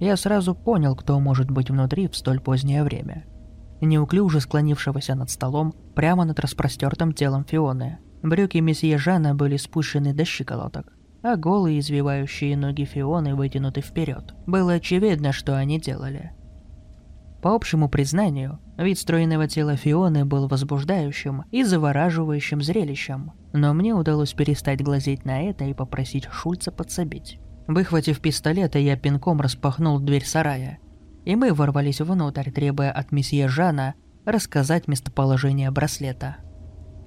Я 0.00 0.16
сразу 0.16 0.54
понял, 0.54 0.96
кто 0.96 1.18
может 1.20 1.48
быть 1.50 1.70
внутри 1.70 2.08
в 2.08 2.16
столь 2.16 2.40
позднее 2.40 2.82
время. 2.82 3.24
Неуклюже 3.80 4.40
склонившегося 4.40 5.14
над 5.14 5.30
столом, 5.30 5.72
прямо 5.94 6.24
над 6.24 6.40
распростертым 6.40 7.12
телом 7.12 7.44
Фионы. 7.44 7.98
Брюки 8.22 8.58
месье 8.58 8.98
Жана 8.98 9.34
были 9.34 9.56
спущены 9.56 10.12
до 10.12 10.24
щиколоток, 10.24 10.92
а 11.22 11.36
голые 11.36 11.78
извивающие 11.78 12.56
ноги 12.56 12.84
Фионы 12.84 13.34
вытянуты 13.34 13.80
вперед. 13.80 14.34
Было 14.46 14.74
очевидно, 14.74 15.32
что 15.32 15.56
они 15.56 15.80
делали. 15.80 16.32
По 17.42 17.54
общему 17.54 17.88
признанию, 17.88 18.58
вид 18.76 18.98
стройного 18.98 19.46
тела 19.46 19.76
Фионы 19.76 20.24
был 20.24 20.48
возбуждающим 20.48 21.44
и 21.52 21.62
завораживающим 21.62 22.60
зрелищем, 22.60 23.32
но 23.52 23.72
мне 23.74 23.94
удалось 23.94 24.32
перестать 24.32 24.82
глазеть 24.82 25.24
на 25.24 25.42
это 25.42 25.64
и 25.64 25.74
попросить 25.74 26.28
Шульца 26.32 26.72
подсобить. 26.72 27.38
Выхватив 27.68 28.20
пистолет, 28.20 28.74
я 28.74 28.96
пинком 28.96 29.40
распахнул 29.40 30.00
дверь 30.00 30.24
сарая, 30.24 30.78
и 31.24 31.36
мы 31.36 31.52
ворвались 31.52 32.00
внутрь, 32.00 32.50
требуя 32.50 32.90
от 32.90 33.12
месье 33.12 33.46
Жана 33.46 33.94
рассказать 34.24 34.88
местоположение 34.88 35.70
браслета. 35.70 36.38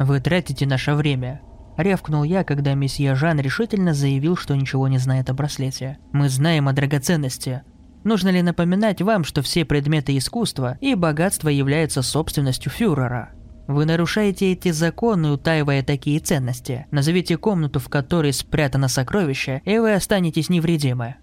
«Вы 0.04 0.20
тратите 0.20 0.66
наше 0.66 0.94
время»,— 0.94 1.42
рявкнул 1.78 2.24
я, 2.24 2.44
когда 2.44 2.74
месье 2.74 3.14
Жан 3.14 3.40
решительно 3.40 3.94
заявил, 3.94 4.36
что 4.36 4.56
ничего 4.56 4.88
не 4.88 4.98
знает 4.98 5.30
о 5.30 5.34
браслете. 5.34 6.00
«Мы 6.12 6.28
знаем 6.28 6.68
о 6.68 6.74
драгоценности, 6.74 7.62
Нужно 8.04 8.30
ли 8.30 8.42
напоминать 8.42 9.00
вам, 9.02 9.24
что 9.24 9.44
все 9.44 9.64
предметы 9.64 10.18
искусства 10.18 10.78
и 10.82 10.96
богатства 10.96 11.50
являются 11.50 12.02
собственностью 12.02 12.72
фюрера? 12.72 13.30
Вы 13.68 13.86
нарушаете 13.86 14.54
эти 14.54 14.72
законы, 14.72 15.30
утаивая 15.30 15.84
такие 15.84 16.20
ценности. 16.20 16.88
Назовите 16.90 17.38
комнату, 17.38 17.80
в 17.80 17.90
которой 17.90 18.34
спрятано 18.34 18.88
сокровище, 18.88 19.62
и 19.66 19.78
вы 19.78 19.94
останетесь 19.94 20.50
невредимы. 20.50 21.16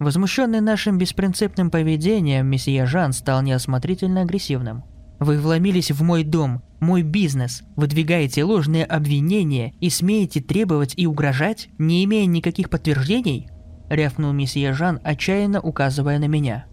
Возмущенный 0.00 0.60
нашим 0.60 0.98
беспринципным 0.98 1.70
поведением, 1.70 2.48
месье 2.48 2.84
Жан 2.86 3.12
стал 3.12 3.40
неосмотрительно 3.42 4.22
агрессивным. 4.22 4.82
Вы 5.22 5.38
вломились 5.38 5.92
в 5.92 6.02
мой 6.02 6.24
дом, 6.24 6.64
мой 6.80 7.02
бизнес, 7.02 7.62
выдвигаете 7.76 8.42
ложные 8.42 8.84
обвинения 8.84 9.72
и 9.78 9.88
смеете 9.88 10.40
требовать 10.40 10.94
и 10.96 11.06
угрожать, 11.06 11.68
не 11.78 12.04
имея 12.04 12.26
никаких 12.26 12.68
подтверждений? 12.68 13.48
рявкнул 13.88 14.32
месье 14.32 14.72
Жан, 14.72 14.98
отчаянно 15.04 15.60
указывая 15.60 16.18
на 16.18 16.24
меня. 16.24 16.66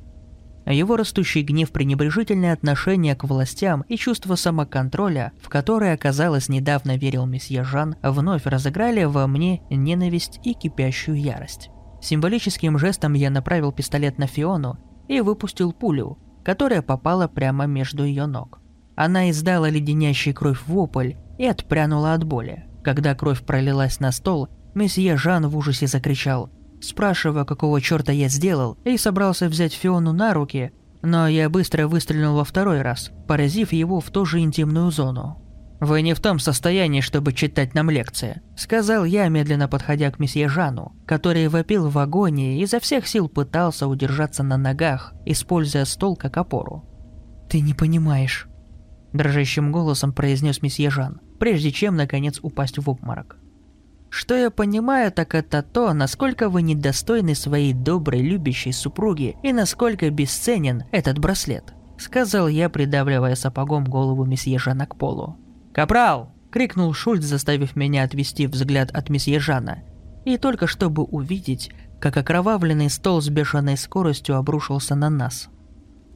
Его 0.65 0.97
растущий 0.97 1.43
гнев, 1.43 1.69
пренебрежительное 1.69 2.51
отношение 2.53 3.15
к 3.15 3.23
властям 3.23 3.83
и 3.87 3.97
чувство 3.97 4.33
самоконтроля, 4.33 5.31
в 5.39 5.47
которое, 5.47 5.93
оказалось, 5.93 6.49
недавно 6.49 6.97
верил 6.97 7.27
месье 7.27 7.63
Жан, 7.63 7.97
вновь 8.01 8.47
разыграли 8.47 9.03
во 9.03 9.27
мне 9.27 9.61
ненависть 9.69 10.39
и 10.43 10.55
кипящую 10.55 11.21
ярость. 11.21 11.69
Символическим 12.01 12.79
жестом 12.79 13.13
я 13.13 13.29
направил 13.29 13.71
пистолет 13.71 14.17
на 14.17 14.25
Фиону 14.25 14.79
и 15.07 15.21
выпустил 15.21 15.71
пулю, 15.71 16.17
которая 16.43 16.81
попала 16.81 17.27
прямо 17.27 17.65
между 17.65 18.03
ее 18.03 18.25
ног. 18.25 18.59
Она 18.95 19.29
издала 19.29 19.69
леденящий 19.69 20.33
кровь 20.33 20.61
вопль 20.67 21.13
и 21.37 21.45
отпрянула 21.45 22.13
от 22.13 22.23
боли. 22.23 22.65
Когда 22.83 23.15
кровь 23.15 23.43
пролилась 23.43 23.99
на 23.99 24.11
стол, 24.11 24.49
месье 24.73 25.17
Жан 25.17 25.47
в 25.47 25.57
ужасе 25.57 25.87
закричал 25.87 26.49
спрашивая, 26.81 27.45
какого 27.45 27.81
черта 27.81 28.11
я 28.11 28.29
сделал, 28.29 28.77
и 28.83 28.97
собрался 28.97 29.47
взять 29.47 29.73
Фиону 29.73 30.13
на 30.13 30.33
руки, 30.33 30.71
но 31.01 31.27
я 31.27 31.49
быстро 31.49 31.87
выстрелил 31.87 32.35
во 32.35 32.43
второй 32.43 32.81
раз, 32.81 33.11
поразив 33.27 33.71
его 33.71 33.99
в 33.99 34.09
ту 34.09 34.25
же 34.25 34.39
интимную 34.39 34.91
зону. 34.91 35.41
«Вы 35.79 36.01
не 36.01 36.13
в 36.13 36.19
том 36.19 36.39
состоянии, 36.39 37.01
чтобы 37.01 37.31
читать 37.31 37.73
нам 37.73 37.89
лекции»,— 37.89 38.41
сказал 38.57 39.05
я, 39.05 39.29
медленно 39.29 39.69
подходя 39.69 40.11
к 40.11 40.19
месье 40.19 40.49
Жану, 40.49 40.93
который 41.05 41.47
вопил 41.47 41.89
в 41.89 41.97
агонии 41.97 42.59
и 42.59 42.63
изо 42.63 42.79
всех 42.79 43.07
сил 43.07 43.29
пытался 43.29 43.87
удержаться 43.87 44.43
на 44.43 44.57
ногах, 44.57 45.13
используя 45.25 45.85
стол 45.85 46.17
как 46.17 46.35
опору. 46.35 46.83
«Ты 47.49 47.61
не 47.61 47.73
понимаешь»,— 47.73 48.49
дрожащим 49.13 49.71
голосом 49.71 50.11
произнес 50.11 50.61
месье 50.61 50.89
Жан, 50.89 51.21
прежде 51.39 51.71
чем, 51.71 51.95
наконец, 51.95 52.39
упасть 52.41 52.77
в 52.77 52.89
обморок. 52.89 53.37
Что 54.09 54.35
я 54.35 54.49
понимаю, 54.49 55.11
так 55.11 55.35
это 55.35 55.61
то, 55.61 55.93
насколько 55.93 56.49
вы 56.49 56.63
недостойны 56.63 57.35
своей 57.35 57.73
доброй, 57.73 58.21
любящей 58.21 58.71
супруги 58.71 59.37
и 59.43 59.53
насколько 59.53 60.09
бесценен 60.09 60.83
этот 60.91 61.19
браслет»,— 61.19 61.73
сказал 61.97 62.47
я, 62.47 62.69
придавливая 62.69 63.35
сапогом 63.35 63.85
голову 63.85 64.25
месье 64.25 64.57
Жана 64.57 64.87
к 64.87 64.95
полу. 64.97 65.37
«Капрал!»— 65.73 66.33
крикнул 66.51 66.93
Шульц, 66.93 67.23
заставив 67.23 67.75
меня 67.75 68.03
отвести 68.03 68.47
взгляд 68.47 68.91
от 68.91 69.09
месье 69.09 69.39
Жана. 69.39 69.83
И 70.25 70.37
только 70.37 70.67
чтобы 70.67 71.03
увидеть, 71.03 71.71
как 71.99 72.17
окровавленный 72.17 72.89
стол 72.89 73.21
с 73.21 73.29
бешеной 73.29 73.77
скоростью 73.77 74.35
обрушился 74.35 74.95
на 74.95 75.09
нас. 75.09 75.49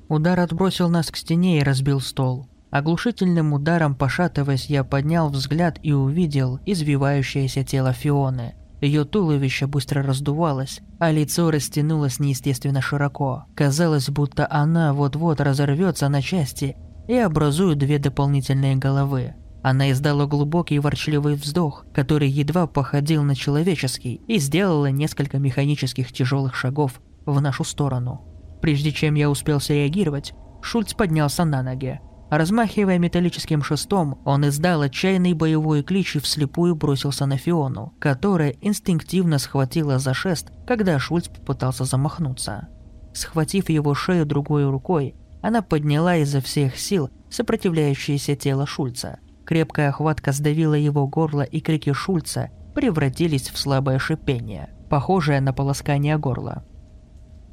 Удар 0.10 0.39
отбросил 0.39 0.89
нас 0.89 1.10
к 1.12 1.17
стене 1.17 1.60
и 1.60 1.63
разбил 1.63 2.00
стол. 2.00 2.48
Оглушительным 2.72 3.53
ударом 3.53 3.95
пошатываясь, 3.95 4.65
я 4.65 4.83
поднял 4.83 5.29
взгляд 5.29 5.77
и 5.83 5.93
увидел 5.93 6.60
извивающееся 6.65 7.63
тело 7.63 7.93
Фионы. 7.93 8.55
Ее 8.81 9.05
туловище 9.05 9.67
быстро 9.67 10.03
раздувалось, 10.03 10.81
а 11.00 11.12
лицо 11.12 11.51
растянулось 11.51 12.19
неестественно 12.19 12.81
широко. 12.81 13.45
Казалось, 13.55 14.10
будто 14.10 14.48
она 14.50 14.93
вот-вот 14.93 15.39
разорвется 15.39 16.10
на 16.10 16.22
части 16.22 16.75
и 17.07 17.15
образует 17.15 17.77
две 17.77 18.00
дополнительные 18.00 18.75
головы. 18.75 19.36
Она 19.63 19.89
издала 19.91 20.27
глубокий 20.27 20.77
ворчливый 20.77 21.36
вздох, 21.36 21.86
который 21.93 22.29
едва 22.29 22.67
походил 22.67 23.24
на 23.24 23.34
человеческий, 23.34 24.22
и 24.27 24.38
сделала 24.38 24.91
несколько 24.91 25.39
механических 25.39 26.12
тяжелых 26.12 26.53
шагов 26.53 27.01
в 27.25 27.41
нашу 27.41 27.63
сторону. 27.63 28.22
Прежде 28.62 28.91
чем 28.91 29.15
я 29.15 29.29
успел 29.29 29.60
среагировать, 29.60 30.34
Шульц 30.62 30.93
поднялся 30.93 31.46
на 31.46 31.63
ноги, 31.63 32.00
Размахивая 32.34 32.98
металлическим 32.98 33.62
шестом, 33.62 34.20
он 34.25 34.48
издал 34.48 34.82
отчаянный 34.82 35.34
боевой 35.34 35.84
клич 35.84 36.15
и 36.15 36.20
вслепую 36.20 36.75
бросился 36.75 37.27
на 37.27 37.38
Фиону, 37.38 37.93
которая 38.00 38.55
инстинктивно 38.60 39.38
схватила 39.38 40.00
за 40.00 40.15
шест, 40.15 40.51
когда 40.65 40.98
Шульц 40.98 41.27
попытался 41.27 41.84
замахнуться. 41.86 42.70
Схватив 43.13 43.70
его 43.70 43.93
шею 43.93 44.25
другой 44.25 44.67
рукой, 44.67 45.13
она 45.43 45.62
подняла 45.62 46.15
изо 46.15 46.41
всех 46.41 46.75
сил 46.79 47.12
сопротивляющееся 47.29 48.36
тело 48.36 48.65
Шульца. 48.65 49.20
Крепкая 49.45 49.89
охватка 49.89 50.31
сдавила 50.31 50.73
его 50.73 51.07
горло, 51.07 51.41
и 51.41 51.59
крики 51.59 51.91
Шульца 51.93 52.50
превратились 52.73 53.50
в 53.50 53.57
слабое 53.57 54.00
шипение, 54.00 54.69
похожее 54.89 55.41
на 55.41 55.53
полоскание 55.53 56.17
горла. 56.17 56.63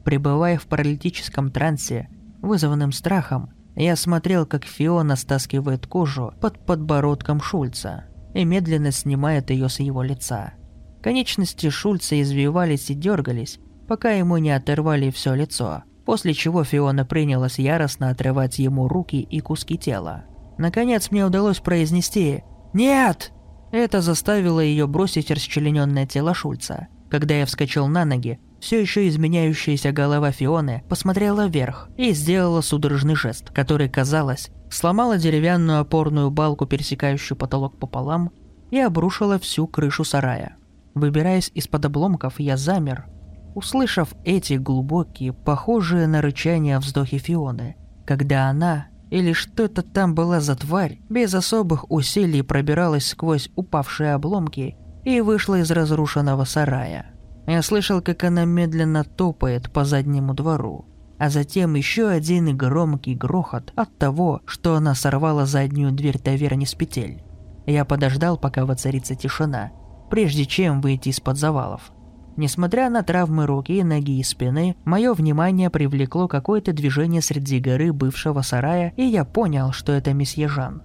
Пребывая 0.05 0.59
в 0.59 0.67
паралитическом 0.67 1.51
трансе, 1.51 2.09
вызванным 2.41 2.93
страхом, 2.93 3.51
я 3.77 3.97
смотрел, 3.97 4.47
как 4.47 4.65
Фиона 4.65 5.17
стаскивает 5.17 5.87
кожу 5.87 6.35
под 6.41 6.65
подбородком 6.65 7.41
Шульца 7.41 8.05
и 8.35 8.45
медленно 8.45 8.93
снимает 8.93 9.51
ее 9.51 9.69
с 9.69 9.81
его 9.81 10.03
лица. 10.03 10.55
Конечности 11.03 11.71
Шульца 11.71 12.21
извивались 12.21 12.91
и 12.91 12.95
дергались, 12.95 13.59
пока 13.89 14.11
ему 14.11 14.37
не 14.37 14.51
оторвали 14.51 15.11
все 15.11 15.35
лицо, 15.35 15.83
после 16.05 16.35
чего 16.35 16.63
Фиона 16.65 17.05
принялась 17.05 17.59
яростно 17.59 18.11
отрывать 18.11 18.59
ему 18.59 18.87
руки 18.89 19.21
и 19.21 19.41
куски 19.41 19.79
тела. 19.79 20.25
Наконец 20.61 21.11
мне 21.11 21.25
удалось 21.25 21.59
произнести 21.59 22.45
«Нет!» 22.75 23.33
Это 23.73 24.03
заставило 24.03 24.61
ее 24.61 24.87
бросить 24.87 25.31
расчлененное 25.31 26.05
тело 26.05 26.35
Шульца. 26.35 26.89
Когда 27.09 27.35
я 27.35 27.47
вскочил 27.47 27.87
на 27.87 28.05
ноги, 28.05 28.39
все 28.61 28.79
еще 28.79 29.09
изменяющаяся 29.09 29.91
голова 29.91 30.33
Фионы 30.33 30.85
посмотрела 30.87 31.47
вверх 31.47 31.89
и 31.97 32.13
сделала 32.13 32.61
судорожный 32.61 33.15
жест, 33.15 33.51
который, 33.53 33.89
казалось, 33.89 34.51
сломала 34.71 35.17
деревянную 35.17 35.81
опорную 35.81 36.31
балку, 36.31 36.67
пересекающую 36.67 37.39
потолок 37.39 37.79
пополам, 37.79 38.31
и 38.71 38.79
обрушила 38.79 39.39
всю 39.39 39.67
крышу 39.67 40.05
сарая. 40.05 40.57
Выбираясь 40.93 41.51
из-под 41.55 41.87
обломков, 41.87 42.39
я 42.39 42.59
замер, 42.59 43.07
услышав 43.55 44.13
эти 44.27 44.55
глубокие, 44.55 45.33
похожие 45.33 46.07
на 46.07 46.21
рычание 46.21 46.79
вздохи 46.81 47.17
Фионы, 47.17 47.77
когда 48.05 48.51
она, 48.51 48.90
или 49.11 49.33
что 49.33 49.65
это 49.65 49.83
там 49.83 50.15
была 50.15 50.41
за 50.41 50.57
тварь, 50.57 51.01
без 51.09 51.35
особых 51.35 51.91
усилий 51.91 52.43
пробиралась 52.43 53.07
сквозь 53.07 53.51
упавшие 53.57 54.15
обломки 54.15 54.77
и 55.05 55.21
вышла 55.21 55.59
из 55.59 55.71
разрушенного 55.71 56.45
сарая. 56.45 57.15
Я 57.47 57.63
слышал, 57.63 58.01
как 58.01 58.23
она 58.25 58.45
медленно 58.45 59.03
топает 59.05 59.73
по 59.73 59.85
заднему 59.85 60.35
двору, 60.35 60.87
а 61.19 61.29
затем 61.31 61.75
еще 61.75 62.09
один 62.09 62.57
громкий 62.57 63.15
грохот 63.15 63.73
от 63.75 63.97
того, 63.99 64.41
что 64.47 64.77
она 64.77 64.95
сорвала 64.95 65.47
заднюю 65.47 65.93
дверь 65.93 66.19
таверни 66.19 66.65
с 66.65 66.75
петель. 66.75 67.23
Я 67.67 67.85
подождал, 67.85 68.39
пока 68.39 68.65
воцарится 68.65 69.15
тишина, 69.17 69.73
прежде 70.11 70.47
чем 70.47 70.81
выйти 70.81 71.09
из-под 71.09 71.37
завалов. 71.37 71.93
Несмотря 72.41 72.89
на 72.89 73.03
травмы 73.03 73.45
руки, 73.45 73.85
ноги 73.85 74.19
и 74.19 74.23
спины, 74.23 74.75
мое 74.87 75.13
внимание 75.13 75.69
привлекло 75.69 76.27
какое-то 76.27 76.73
движение 76.73 77.21
среди 77.21 77.61
горы 77.61 77.93
бывшего 77.93 78.41
сарая, 78.41 78.95
и 78.97 79.03
я 79.03 79.27
понял, 79.27 79.73
что 79.73 79.93
это 79.93 80.15
месье 80.15 80.49
Жан. 80.49 80.83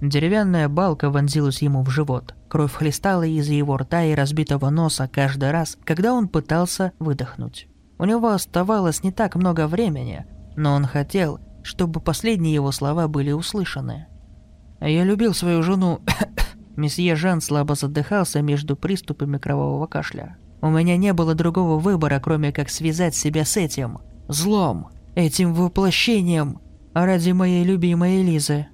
Деревянная 0.00 0.70
балка 0.70 1.10
вонзилась 1.10 1.60
ему 1.60 1.82
в 1.82 1.90
живот. 1.90 2.34
Кровь 2.48 2.72
хлестала 2.72 3.24
из 3.24 3.50
его 3.50 3.76
рта 3.76 4.02
и 4.04 4.14
разбитого 4.14 4.70
носа 4.70 5.10
каждый 5.12 5.50
раз, 5.50 5.76
когда 5.84 6.14
он 6.14 6.26
пытался 6.26 6.92
выдохнуть. 6.98 7.68
У 7.98 8.06
него 8.06 8.30
оставалось 8.30 9.02
не 9.02 9.12
так 9.12 9.34
много 9.34 9.66
времени, 9.66 10.24
но 10.56 10.72
он 10.72 10.86
хотел, 10.86 11.38
чтобы 11.62 12.00
последние 12.00 12.54
его 12.54 12.72
слова 12.72 13.08
были 13.08 13.32
услышаны. 13.32 14.06
«Я 14.80 15.04
любил 15.04 15.34
свою 15.34 15.62
жену...» 15.62 16.00
Месье 16.76 17.14
Жан 17.14 17.42
слабо 17.42 17.74
задыхался 17.74 18.40
между 18.40 18.74
приступами 18.74 19.36
кровавого 19.36 19.86
кашля. 19.86 20.38
«У 20.62 20.70
меня 20.70 20.96
не 20.96 21.12
было 21.12 21.34
другого 21.34 21.78
выбора, 21.78 22.18
кроме 22.20 22.52
как 22.52 22.70
связать 22.70 23.14
себя 23.14 23.44
с 23.44 23.58
этим. 23.58 23.98
Злом. 24.28 24.88
Этим 25.14 25.52
воплощением. 25.52 26.60
Ради 26.94 27.32
моей 27.32 27.64
любимой 27.64 28.22
Элизы. 28.22 28.68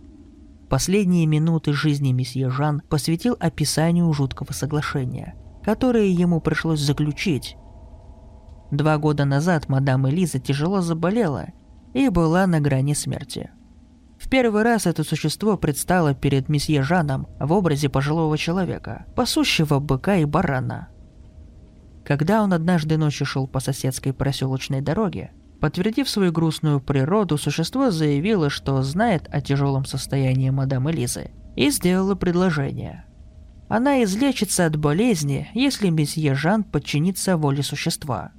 Последние 0.69 1.25
минуты 1.25 1.73
жизни 1.73 2.13
месье 2.13 2.51
Жан 2.51 2.83
посвятил 2.89 3.37
описанию 3.41 4.13
жуткого 4.13 4.53
соглашения, 4.53 5.35
которое 5.65 6.09
ему 6.09 6.41
пришлось 6.41 6.81
заключить. 6.81 7.57
Два 8.71 8.99
года 8.99 9.25
назад 9.25 9.69
мадам 9.69 10.09
Элиза 10.09 10.39
тяжело 10.39 10.83
заболела 10.83 11.47
и 11.95 12.11
была 12.11 12.47
на 12.47 12.61
грани 12.61 12.93
смерти. 12.93 13.51
В 14.19 14.29
первый 14.29 14.63
раз 14.63 14.87
это 14.87 15.05
существо 15.05 15.57
предстало 15.57 16.13
перед 16.13 16.51
месье 16.51 16.83
Жаном 16.83 17.29
в 17.41 17.51
образе 17.53 17.89
пожилого 17.89 18.37
человека, 18.37 19.07
пасущего 19.15 19.79
быка 19.79 20.17
и 20.17 20.27
барана. 20.27 20.89
Когда 22.09 22.43
он 22.43 22.55
однажды 22.55 22.97
ночью 22.97 23.27
шел 23.27 23.47
по 23.47 23.61
соседской 23.61 24.15
проселочной 24.15 24.81
дороге, 24.81 25.31
Подтвердив 25.61 26.09
свою 26.09 26.31
грустную 26.31 26.81
природу, 26.81 27.37
существо 27.37 27.91
заявило, 27.91 28.49
что 28.49 28.81
знает 28.83 29.29
о 29.29 29.41
тяжелом 29.41 29.85
состоянии 29.85 30.51
мадам 30.51 30.89
Элизы, 30.89 31.33
и 31.57 31.71
сделало 31.71 32.15
предложение. 32.15 33.05
Она 33.69 34.05
излечится 34.05 34.67
от 34.67 34.77
болезни, 34.77 35.51
если 35.55 35.91
месье 35.91 36.35
Жан 36.37 36.63
подчинится 36.63 37.37
воле 37.37 37.65
существа. 37.65 38.31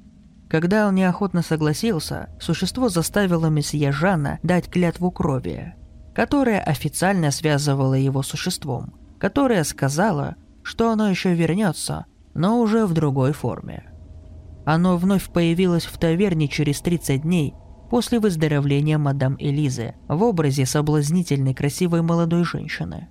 Когда 0.49 0.88
он 0.88 0.95
неохотно 0.95 1.41
согласился, 1.41 2.29
существо 2.39 2.88
заставило 2.88 3.47
месье 3.47 3.91
Жана 3.91 4.39
дать 4.41 4.69
клятву 4.69 5.12
крови, 5.12 5.75
которая 6.15 6.62
официально 6.62 7.32
связывала 7.32 7.95
его 7.95 8.23
с 8.23 8.27
существом, 8.27 8.93
которая 9.19 9.65
сказала, 9.65 10.38
что 10.63 10.89
оно 10.89 11.10
еще 11.10 11.36
вернется, 11.36 12.05
но 12.34 12.60
уже 12.60 12.86
в 12.86 12.94
другой 12.94 13.34
форме. 13.34 13.84
Оно 14.65 14.98
вновь 14.98 15.30
появилось 15.30 15.86
в 15.86 15.98
таверне 15.98 16.48
через 16.48 16.82
30 16.82 17.24
дней 17.24 17.56
после 17.89 18.20
выздоровления 18.20 18.98
мадам 18.98 19.36
Элизы 19.39 19.96
в 20.08 20.22
образе 20.24 20.65
соблазнительной 20.65 21.54
красивой 21.54 22.02
молодой 22.02 22.44
женщины. 22.44 23.10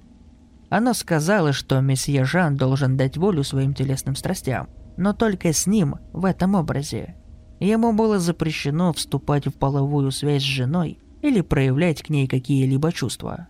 Она 0.70 0.94
сказала, 0.94 1.52
что 1.52 1.81
месье 1.81 2.24
Жан 2.24 2.57
должен 2.57 2.96
дать 2.96 3.16
волю 3.16 3.42
своим 3.42 3.74
телесным 3.74 4.14
страстям, 4.14 4.68
но 4.96 5.12
только 5.12 5.52
с 5.52 5.66
ним 5.66 5.96
в 6.12 6.24
этом 6.24 6.54
образе. 6.54 7.16
Ему 7.59 7.92
было 7.92 8.18
запрещено 8.18 8.92
вступать 8.92 9.46
в 9.46 9.52
половую 9.52 10.11
связь 10.11 10.42
с 10.42 10.46
женой 10.46 11.00
или 11.22 11.40
проявлять 11.40 12.02
к 12.02 12.11
ней 12.11 12.28
какие-либо 12.28 12.92
чувства. 12.92 13.48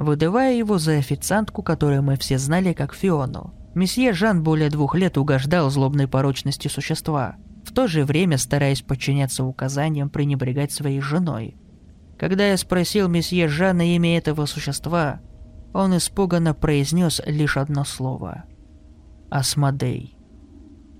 Выдавая 0.00 0.54
его 0.54 0.78
за 0.78 0.96
официантку, 0.98 1.62
которую 1.62 2.02
мы 2.02 2.16
все 2.16 2.38
знали 2.38 2.72
как 2.72 2.94
Фиону, 2.94 3.54
месье 3.74 4.12
Жан 4.12 4.42
более 4.42 4.70
двух 4.70 4.94
лет 4.96 5.16
угождал 5.18 5.70
злобной 5.70 6.08
порочности 6.08 6.68
существа– 6.68 7.36
в 7.64 7.72
то 7.72 7.86
же 7.86 8.04
время 8.04 8.38
стараясь 8.38 8.82
подчиняться 8.82 9.44
указаниям 9.44 10.10
пренебрегать 10.10 10.72
своей 10.72 11.00
женой. 11.00 11.56
Когда 12.18 12.46
я 12.46 12.56
спросил 12.56 13.08
месье 13.08 13.48
Жана 13.48 13.94
имя 13.94 14.18
этого 14.18 14.46
существа, 14.46 15.20
он 15.72 15.96
испуганно 15.96 16.52
произнес 16.52 17.22
лишь 17.26 17.56
одно 17.56 17.84
слово– 17.84 18.44
«Асмодей». 19.30 20.16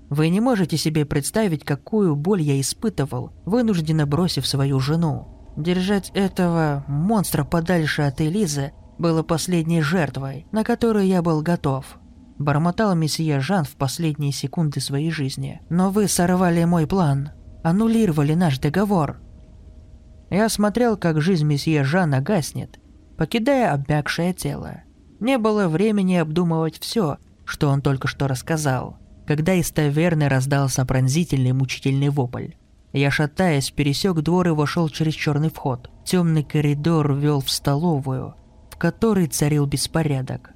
Вы 0.09 0.29
не 0.29 0.41
можете 0.41 0.77
себе 0.77 1.05
представить, 1.05 1.63
какую 1.63 2.15
боль 2.15 2.41
я 2.41 2.59
испытывал, 2.59 3.31
вынужденно 3.45 4.05
бросив 4.05 4.47
свою 4.47 4.79
жену. 4.79 5.53
Держать 5.57 6.11
этого 6.13 6.83
монстра 6.87 7.43
подальше 7.43 8.01
от 8.03 8.19
Элизы 8.19 8.71
было 9.01 9.23
последней 9.23 9.81
жертвой, 9.81 10.45
на 10.51 10.63
которую 10.63 11.05
я 11.05 11.21
был 11.21 11.41
готов– 11.41 11.97
Бормотал 12.41 12.95
месье 12.95 13.39
Жан 13.39 13.65
в 13.65 13.75
последние 13.75 14.31
секунды 14.31 14.81
своей 14.81 15.11
жизни. 15.11 15.61
«Но 15.69 15.91
вы 15.91 16.07
сорвали 16.07 16.63
мой 16.63 16.87
план. 16.87 17.29
Аннулировали 17.63 18.33
наш 18.33 18.57
договор». 18.57 19.21
Я 20.31 20.49
смотрел, 20.49 20.97
как 20.97 21.21
жизнь 21.21 21.45
месье 21.45 21.83
Жана 21.83 22.19
гаснет, 22.19 22.79
покидая 23.17 23.73
обмякшее 23.73 24.33
тело. 24.33 24.81
Не 25.19 25.37
было 25.37 25.67
времени 25.67 26.15
обдумывать 26.15 26.79
все, 26.79 27.17
что 27.45 27.69
он 27.69 27.81
только 27.81 28.07
что 28.07 28.27
рассказал, 28.27 28.97
когда 29.27 29.53
из 29.53 29.69
таверны 29.71 30.27
раздался 30.27 30.83
пронзительный 30.85 31.51
мучительный 31.51 32.09
вопль. 32.09 32.53
Я, 32.91 33.11
шатаясь, 33.11 33.71
пересек 33.71 34.19
двор 34.21 34.47
и 34.47 34.51
вошел 34.51 34.89
через 34.89 35.13
черный 35.13 35.49
вход. 35.49 35.91
Темный 36.05 36.43
коридор 36.43 37.13
вел 37.13 37.41
в 37.41 37.51
столовую, 37.51 38.35
которой 38.81 39.27
царил 39.27 39.67
беспорядок. 39.67 40.53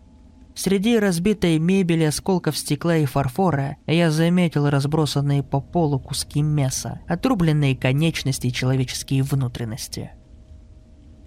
Среди 0.55 0.97
разбитой 0.97 1.59
мебели, 1.59 2.05
осколков 2.05 2.57
стекла 2.57 2.97
и 2.97 3.05
фарфора 3.05 3.77
я 3.85 4.09
заметил 4.09 4.67
разбросанные 4.67 5.43
по 5.43 5.61
полу 5.61 5.99
куски 5.99 6.41
мяса, 6.41 7.01
отрубленные 7.07 7.77
конечности 7.77 8.47
и 8.47 8.51
человеческие 8.51 9.21
внутренности. 9.21 10.13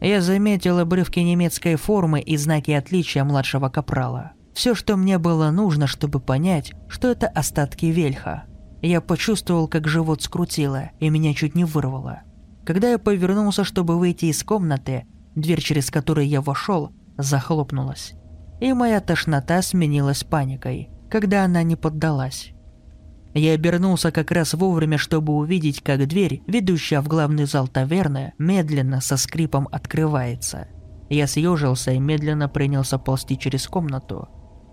Я 0.01 0.21
заметил 0.21 0.81
обрывки 0.81 1.21
немецкой 1.21 1.77
формы 1.77 2.21
и 2.21 2.37
знаки 2.37 2.73
отличия 2.73 3.23
младшего 3.23 3.69
капрала. 3.69 4.33
Все, 4.53 4.75
что 4.75 4.97
мне 4.97 5.19
было 5.19 5.53
нужно, 5.53 5.87
чтобы 5.87 6.19
понять, 6.19 6.73
что 6.89 7.07
это 7.07 7.29
остатки 7.29 7.87
вельха. 7.87 8.43
Я 8.83 9.01
почувствовал, 9.01 9.69
как 9.69 9.87
живот 9.87 10.23
скрутило, 10.23 10.91
и 10.99 11.11
меня 11.11 11.33
чуть 11.33 11.55
не 11.55 11.63
вырвало. 11.63 12.23
Когда 12.65 12.91
я 12.91 12.99
повернулся, 12.99 13.63
чтобы 13.63 13.97
выйти 14.01 14.25
из 14.25 14.43
комнаты, 14.43 15.07
дверь, 15.41 15.61
через 15.61 15.91
которую 15.91 16.27
я 16.27 16.41
вошел, 16.41 16.93
захлопнулась. 17.17 18.15
И 18.61 18.73
моя 18.73 19.01
тошнота 19.01 19.63
сменилась 19.63 20.25
паникой, 20.25 20.91
когда 21.11 21.45
она 21.45 21.63
не 21.63 21.77
поддалась. 21.77 22.53
Я 23.35 23.53
обернулся 23.53 24.11
как 24.11 24.31
раз 24.31 24.55
вовремя, 24.55 24.99
чтобы 24.99 25.35
увидеть, 25.35 25.83
как 25.83 26.07
дверь, 26.07 26.43
ведущая 26.47 27.01
в 27.01 27.09
главный 27.09 27.45
зал 27.45 27.69
таверны, 27.69 28.33
медленно 28.39 29.01
со 29.01 29.17
скрипом 29.17 29.69
открывается. 29.71 30.69
Я 31.09 31.27
съежился 31.27 31.93
и 31.93 31.99
медленно 31.99 32.49
принялся 32.49 32.99
ползти 32.99 33.39
через 33.39 33.67
комнату. 33.67 34.29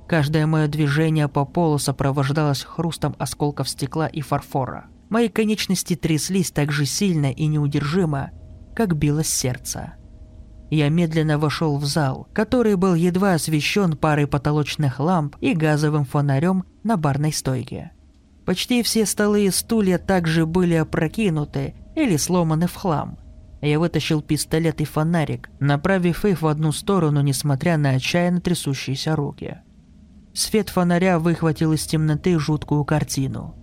Каждое 0.08 0.45
мое 0.45 0.67
движение 0.67 1.28
по 1.28 1.45
полу 1.45 1.78
сопровождалось 1.78 2.63
хрустом 2.63 3.15
осколков 3.19 3.69
стекла 3.69 4.08
и 4.08 4.21
фарфора. 4.21 4.88
Мои 5.10 5.30
конечности 5.30 5.95
тряслись 5.95 6.51
так 6.51 6.71
же 6.71 6.86
сильно 6.86 7.32
и 7.32 7.45
неудержимо, 7.47 8.32
как 8.75 8.95
билось 8.95 9.30
сердце. 9.30 9.93
Я 10.69 10.89
медленно 10.89 11.38
вошел 11.38 11.78
в 11.78 11.86
зал, 11.86 12.28
который 12.34 12.75
был 12.75 12.95
едва 12.95 13.34
освещен 13.34 13.95
парой 13.95 14.28
потолочных 14.28 14.99
ламп 14.99 15.36
и 15.39 15.54
газовым 15.54 16.06
фонарем 16.06 16.65
на 16.84 16.97
барной 16.97 17.34
стойке. 17.34 17.91
Почти 18.45 18.84
все 18.84 19.06
столы 19.06 19.45
и 19.45 19.51
стулья 19.51 19.97
также 19.97 20.45
были 20.45 20.75
опрокинуты 20.75 21.73
или 21.95 22.17
сломаны 22.17 22.67
в 22.67 22.75
хлам. 22.75 23.17
Я 23.62 23.80
вытащил 23.80 24.21
пистолет 24.21 24.82
и 24.82 24.86
фонарик, 24.86 25.49
направив 25.60 26.25
их 26.25 26.41
в 26.41 26.47
одну 26.47 26.71
сторону, 26.71 27.21
несмотря 27.21 27.78
на 27.78 27.91
отчаянно 27.91 28.41
трясущиеся 28.41 29.15
руки. 29.15 29.58
Свет 30.34 30.69
фонаря 30.69 31.17
выхватил 31.17 31.73
из 31.73 31.86
темноты 31.86 32.38
жуткую 32.38 32.84
картину. 32.86 33.56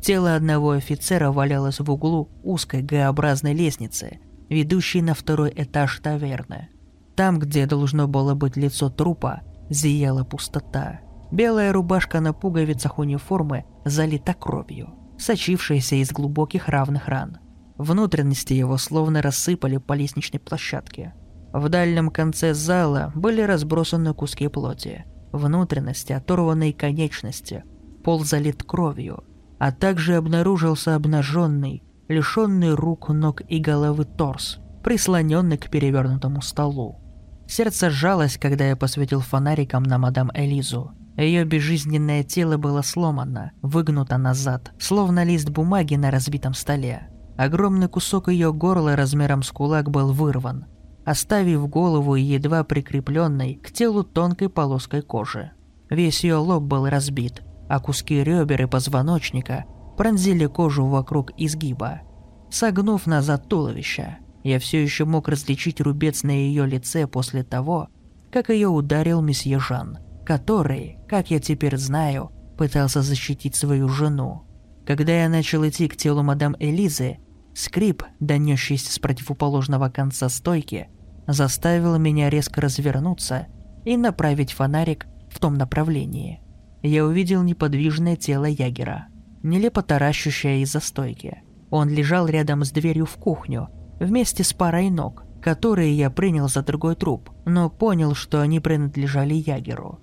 Тело 0.00 0.34
одного 0.34 0.70
офицера 0.70 1.32
валялось 1.32 1.80
в 1.80 1.90
углу 1.90 2.30
узкой 2.42 2.82
Г-образной 2.82 3.52
лестницы, 3.52 4.20
ведущей 4.48 5.02
на 5.02 5.14
второй 5.14 5.52
этаж 5.54 6.00
таверны. 6.00 6.68
Там, 7.16 7.38
где 7.38 7.66
должно 7.66 8.08
было 8.08 8.34
быть 8.34 8.56
лицо 8.56 8.90
трупа, 8.90 9.42
зияла 9.70 10.24
пустота. 10.24 11.00
Белая 11.30 11.72
рубашка 11.72 12.20
на 12.20 12.32
пуговицах 12.32 12.98
униформы 12.98 13.64
залита 13.84 14.34
кровью, 14.34 14.94
сочившаяся 15.18 15.96
из 15.96 16.12
глубоких 16.12 16.68
равных 16.68 17.08
ран. 17.08 17.38
Внутренности 17.76 18.52
его 18.52 18.76
словно 18.76 19.20
рассыпали 19.22 19.78
по 19.78 19.94
лестничной 19.94 20.40
площадке. 20.40 21.14
В 21.52 21.68
дальнем 21.68 22.10
конце 22.10 22.54
зала 22.54 23.12
были 23.14 23.40
разбросаны 23.40 24.14
куски 24.14 24.48
плоти, 24.48 25.04
внутренности, 25.32 26.12
оторванные 26.12 26.72
конечности, 26.72 27.64
пол 28.04 28.24
залит 28.24 28.62
кровью, 28.62 29.24
а 29.58 29.72
также 29.72 30.16
обнаружился 30.16 30.94
обнаженный, 30.94 31.82
лишенный 32.08 32.74
рук, 32.74 33.08
ног 33.08 33.42
и 33.48 33.58
головы 33.58 34.04
торс, 34.04 34.58
прислоненный 34.82 35.58
к 35.58 35.70
перевернутому 35.70 36.42
столу. 36.42 37.00
Сердце 37.46 37.90
сжалось, 37.90 38.38
когда 38.38 38.66
я 38.66 38.76
посветил 38.76 39.20
фонариком 39.20 39.82
на 39.82 39.98
мадам 39.98 40.30
Элизу. 40.34 40.92
Ее 41.16 41.44
безжизненное 41.44 42.24
тело 42.24 42.56
было 42.56 42.82
сломано, 42.82 43.52
выгнуто 43.62 44.18
назад, 44.18 44.72
словно 44.78 45.24
лист 45.24 45.48
бумаги 45.50 45.94
на 45.94 46.10
разбитом 46.10 46.54
столе. 46.54 47.08
Огромный 47.36 47.88
кусок 47.88 48.28
ее 48.28 48.52
горла 48.52 48.96
размером 48.96 49.42
с 49.42 49.50
кулак 49.50 49.90
был 49.90 50.12
вырван, 50.12 50.66
оставив 51.04 51.68
голову 51.68 52.14
едва 52.14 52.64
прикрепленной 52.64 53.56
к 53.56 53.72
телу 53.72 54.04
тонкой 54.04 54.48
полоской 54.48 55.02
кожи. 55.02 55.52
Весь 55.90 56.24
ее 56.24 56.36
лоб 56.36 56.64
был 56.64 56.88
разбит, 56.88 57.42
а 57.68 57.78
куски 57.78 58.22
ребер 58.22 58.62
и 58.62 58.66
позвоночника 58.66 59.64
пронзили 59.96 60.46
кожу 60.46 60.86
вокруг 60.86 61.32
изгиба. 61.36 62.02
Согнув 62.50 63.06
назад 63.06 63.48
туловище, 63.48 64.18
я 64.42 64.58
все 64.58 64.82
еще 64.82 65.04
мог 65.04 65.28
различить 65.28 65.80
рубец 65.80 66.22
на 66.22 66.30
ее 66.30 66.66
лице 66.66 67.06
после 67.06 67.42
того, 67.42 67.88
как 68.30 68.50
ее 68.50 68.68
ударил 68.68 69.22
месье 69.22 69.58
Жан, 69.58 69.98
который, 70.24 70.98
как 71.08 71.30
я 71.30 71.40
теперь 71.40 71.76
знаю, 71.76 72.30
пытался 72.58 73.02
защитить 73.02 73.56
свою 73.56 73.88
жену. 73.88 74.42
Когда 74.86 75.12
я 75.12 75.28
начал 75.28 75.66
идти 75.66 75.88
к 75.88 75.96
телу 75.96 76.22
мадам 76.22 76.54
Элизы, 76.58 77.18
скрип, 77.54 78.02
донесшийся 78.20 78.92
с 78.92 78.98
противоположного 78.98 79.88
конца 79.88 80.28
стойки, 80.28 80.88
заставил 81.26 81.98
меня 81.98 82.28
резко 82.28 82.60
развернуться 82.60 83.46
и 83.84 83.96
направить 83.96 84.52
фонарик 84.52 85.06
в 85.30 85.38
том 85.38 85.54
направлении 85.54 86.44
я 86.88 87.06
увидел 87.06 87.42
неподвижное 87.42 88.14
тело 88.16 88.44
Ягера, 88.44 89.08
нелепо 89.44 89.82
таращущее 89.82 90.62
из-за 90.62 90.80
стойки. 90.80 91.42
Он 91.70 91.88
лежал 91.88 92.26
рядом 92.26 92.64
с 92.64 92.70
дверью 92.70 93.06
в 93.06 93.16
кухню, 93.16 93.68
вместе 94.00 94.42
с 94.42 94.52
парой 94.52 94.90
ног, 94.90 95.24
которые 95.40 95.92
я 95.92 96.10
принял 96.10 96.48
за 96.48 96.62
другой 96.62 96.96
труп, 96.96 97.30
но 97.44 97.68
понял, 97.70 98.14
что 98.14 98.40
они 98.40 98.58
принадлежали 98.60 99.34
Ягеру. 99.34 100.00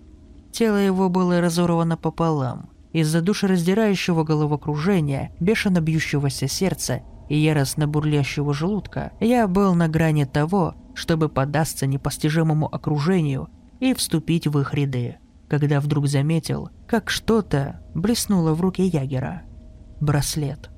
Тело 0.52 0.78
его 0.78 1.10
было 1.10 1.42
разорвано 1.42 1.98
пополам. 1.98 2.70
Из-за 2.94 3.22
душераздирающего 3.22 4.24
головокружения, 4.24 5.32
бешено 5.40 5.80
бьющегося 5.80 6.48
сердца 6.48 7.02
и 7.30 7.38
яростно 7.38 7.88
бурлящего 7.88 8.54
желудка, 8.54 9.14
я 9.20 9.48
был 9.48 9.74
на 9.74 9.88
грани 9.88 10.26
того, 10.26 10.76
чтобы 10.94 11.30
поддаться 11.30 11.88
непостижимому 11.88 12.68
окружению 12.68 13.48
и 13.80 13.94
вступить 13.94 14.46
в 14.46 14.60
их 14.60 14.74
ряды 14.74 15.18
когда 15.52 15.82
вдруг 15.82 16.08
заметил, 16.08 16.70
как 16.88 17.10
что-то 17.10 17.82
блеснуло 17.94 18.54
в 18.54 18.62
руке 18.62 18.86
Ягера. 18.86 19.42
Браслет. 20.00 20.70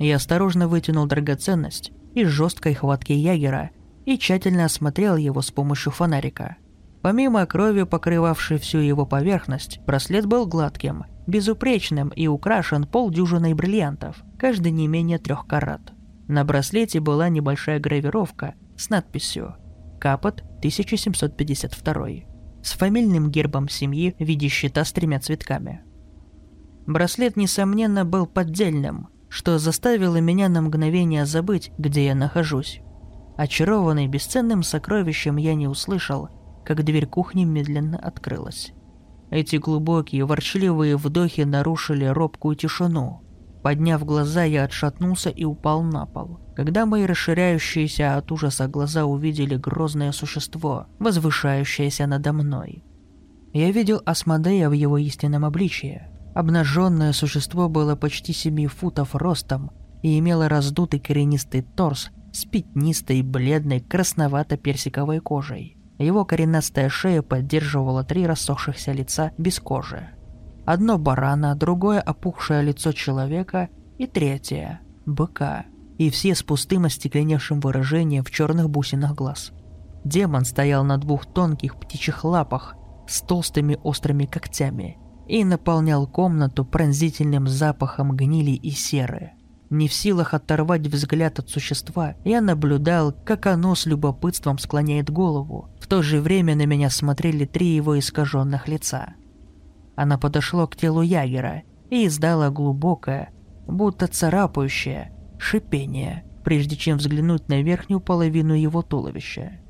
Я 0.00 0.16
осторожно 0.16 0.66
вытянул 0.66 1.06
драгоценность 1.06 1.92
из 2.12 2.26
жесткой 2.26 2.74
хватки 2.74 3.12
Ягера 3.12 3.70
и 4.04 4.18
тщательно 4.18 4.64
осмотрел 4.64 5.16
его 5.16 5.40
с 5.40 5.52
помощью 5.52 5.92
фонарика. 5.92 6.56
Помимо 7.00 7.46
крови, 7.46 7.84
покрывавшей 7.84 8.58
всю 8.58 8.78
его 8.78 9.06
поверхность, 9.06 9.78
браслет 9.86 10.26
был 10.26 10.48
гладким, 10.48 11.04
безупречным 11.28 12.08
и 12.08 12.26
украшен 12.26 12.88
полдюжиной 12.88 13.54
бриллиантов, 13.54 14.16
каждый 14.36 14.72
не 14.72 14.88
менее 14.88 15.18
трех 15.18 15.46
карат. 15.46 15.92
На 16.26 16.44
браслете 16.44 16.98
была 16.98 17.28
небольшая 17.28 17.78
гравировка 17.78 18.54
с 18.76 18.90
надписью 18.90 19.54
«Капот 20.00 20.42
1752» 20.60 22.31
с 22.62 22.72
фамильным 22.72 23.30
гербом 23.30 23.68
семьи 23.68 24.14
в 24.18 24.24
виде 24.24 24.48
щита 24.48 24.84
с 24.84 24.92
тремя 24.92 25.20
цветками. 25.20 25.82
Браслет, 26.86 27.36
несомненно, 27.36 28.04
был 28.04 28.26
поддельным, 28.26 29.08
что 29.28 29.58
заставило 29.58 30.16
меня 30.16 30.48
на 30.48 30.62
мгновение 30.62 31.26
забыть, 31.26 31.72
где 31.78 32.06
я 32.06 32.14
нахожусь. 32.14 32.80
Очарованный 33.36 34.08
бесценным 34.08 34.62
сокровищем 34.62 35.36
я 35.36 35.54
не 35.54 35.68
услышал, 35.68 36.28
как 36.64 36.84
дверь 36.84 37.06
кухни 37.06 37.44
медленно 37.44 37.98
открылась. 37.98 38.72
Эти 39.30 39.56
глубокие, 39.56 40.26
ворчливые 40.26 40.96
вдохи 40.96 41.40
нарушили 41.40 42.04
робкую 42.04 42.54
тишину. 42.56 43.22
Подняв 43.62 44.04
глаза, 44.04 44.44
я 44.44 44.64
отшатнулся 44.64 45.30
и 45.30 45.44
упал 45.44 45.82
на 45.82 46.06
пол 46.06 46.42
когда 46.54 46.86
мои 46.86 47.04
расширяющиеся 47.04 48.16
от 48.16 48.30
ужаса 48.30 48.68
глаза 48.68 49.04
увидели 49.04 49.56
грозное 49.56 50.12
существо, 50.12 50.86
возвышающееся 50.98 52.06
надо 52.06 52.32
мной. 52.32 52.84
Я 53.52 53.70
видел 53.70 54.00
Асмодея 54.04 54.68
в 54.68 54.72
его 54.72 54.98
истинном 54.98 55.44
обличии. 55.44 56.02
Обнаженное 56.34 57.12
существо 57.12 57.68
было 57.68 57.96
почти 57.96 58.32
7 58.32 58.66
футов 58.66 59.14
ростом 59.14 59.70
и 60.02 60.18
имело 60.18 60.48
раздутый 60.48 61.00
коренистый 61.00 61.62
торс 61.62 62.10
с 62.32 62.44
пятнистой, 62.46 63.22
бледной, 63.22 63.80
красновато-персиковой 63.80 65.20
кожей. 65.20 65.76
Его 65.98 66.24
коренастая 66.24 66.88
шея 66.88 67.20
поддерживала 67.22 68.02
три 68.02 68.26
рассохшихся 68.26 68.92
лица 68.92 69.32
без 69.36 69.60
кожи. 69.60 70.08
Одно 70.64 70.98
барана, 70.98 71.54
другое 71.54 72.00
опухшее 72.00 72.62
лицо 72.62 72.92
человека 72.92 73.68
и 73.98 74.06
третье– 74.06 74.80
быка– 75.06 75.66
и 75.98 76.10
все 76.10 76.34
с 76.34 76.42
пустым 76.42 76.84
остекленевшим 76.84 77.60
выражением 77.60 78.24
в 78.24 78.30
черных 78.30 78.68
бусинах 78.68 79.14
глаз. 79.14 79.52
Демон 80.04 80.44
стоял 80.44 80.84
на 80.84 80.98
двух 80.98 81.26
тонких 81.26 81.76
птичьих 81.76 82.24
лапах 82.24 82.74
с 83.06 83.20
толстыми 83.20 83.78
острыми 83.82 84.26
когтями 84.26 84.98
и 85.28 85.44
наполнял 85.44 86.06
комнату 86.06 86.64
пронзительным 86.64 87.46
запахом 87.46 88.16
гнили 88.16 88.50
и 88.50 88.70
серы. 88.70 89.32
Не 89.70 89.88
в 89.88 89.94
силах 89.94 90.34
оторвать 90.34 90.86
взгляд 90.86 91.38
от 91.38 91.48
существа, 91.48 92.14
я 92.24 92.40
наблюдал, 92.40 93.14
как 93.24 93.46
оно 93.46 93.74
с 93.74 93.86
любопытством 93.86 94.58
склоняет 94.58 95.08
голову. 95.08 95.70
В 95.80 95.86
то 95.86 96.02
же 96.02 96.20
время 96.20 96.56
на 96.56 96.66
меня 96.66 96.90
смотрели 96.90 97.46
три 97.46 97.68
его 97.68 97.98
искаженных 97.98 98.68
лица. 98.68 99.14
Она 99.94 100.18
подошло 100.18 100.66
к 100.66 100.76
телу 100.76 101.02
Ягера 101.02 101.62
и 101.90 102.06
издала 102.06 102.50
глубокое, 102.50 103.30
будто 103.66 104.06
царапающее, 104.06 105.12
шипение, 105.38 106.24
прежде 106.44 106.76
чем 106.76 106.98
взглянуть 106.98 107.48
на 107.48 107.62
верхнюю 107.62 108.00
половину 108.00 108.54
его 108.54 108.82
туловища. 108.82 109.60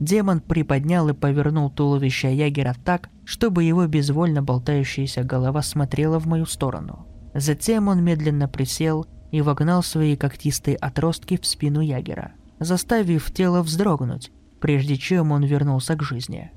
Демон 0.00 0.40
приподнял 0.40 1.08
и 1.10 1.12
повернул 1.12 1.70
туловище 1.70 2.34
Ягера 2.34 2.74
так, 2.84 3.10
чтобы 3.24 3.64
его 3.64 3.86
безвольно 3.86 4.42
болтающаяся 4.42 5.22
голова 5.22 5.62
смотрела 5.62 6.18
в 6.18 6.26
мою 6.26 6.46
сторону. 6.46 7.06
Затем 7.34 7.88
он 7.88 8.02
медленно 8.02 8.48
присел 8.48 9.06
и 9.30 9.42
вогнал 9.42 9.82
свои 9.82 10.16
когтистые 10.16 10.76
отростки 10.76 11.38
в 11.38 11.46
спину 11.46 11.80
Ягера. 11.80 12.32
заставив 12.58 13.30
тело 13.32 13.62
вздрогнуть, 13.62 14.32
прежде 14.60 14.96
чем 14.96 15.32
он 15.32 15.44
вернулся 15.44 15.96
к 15.96 16.02
жизни. 16.02 16.50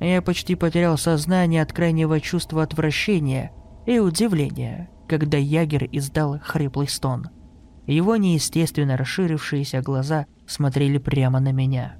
Я 0.00 0.22
почти 0.22 0.54
потерял 0.54 0.96
сознание 0.96 1.62
от 1.62 1.72
крайнего 1.72 2.20
чувства 2.20 2.62
отвращения 2.62 3.52
и 3.86 3.98
удивления, 3.98 4.88
когда 5.08 5.36
Ягер 5.36 5.88
издал 5.92 6.38
хриплый 6.42 6.88
стон. 6.88 7.28
Его 7.86 8.16
неестественно 8.16 8.96
расширившиеся 8.96 9.82
глаза 9.82 10.26
смотрели 10.46 10.98
прямо 10.98 11.38
на 11.40 11.52
меня. 11.52 11.96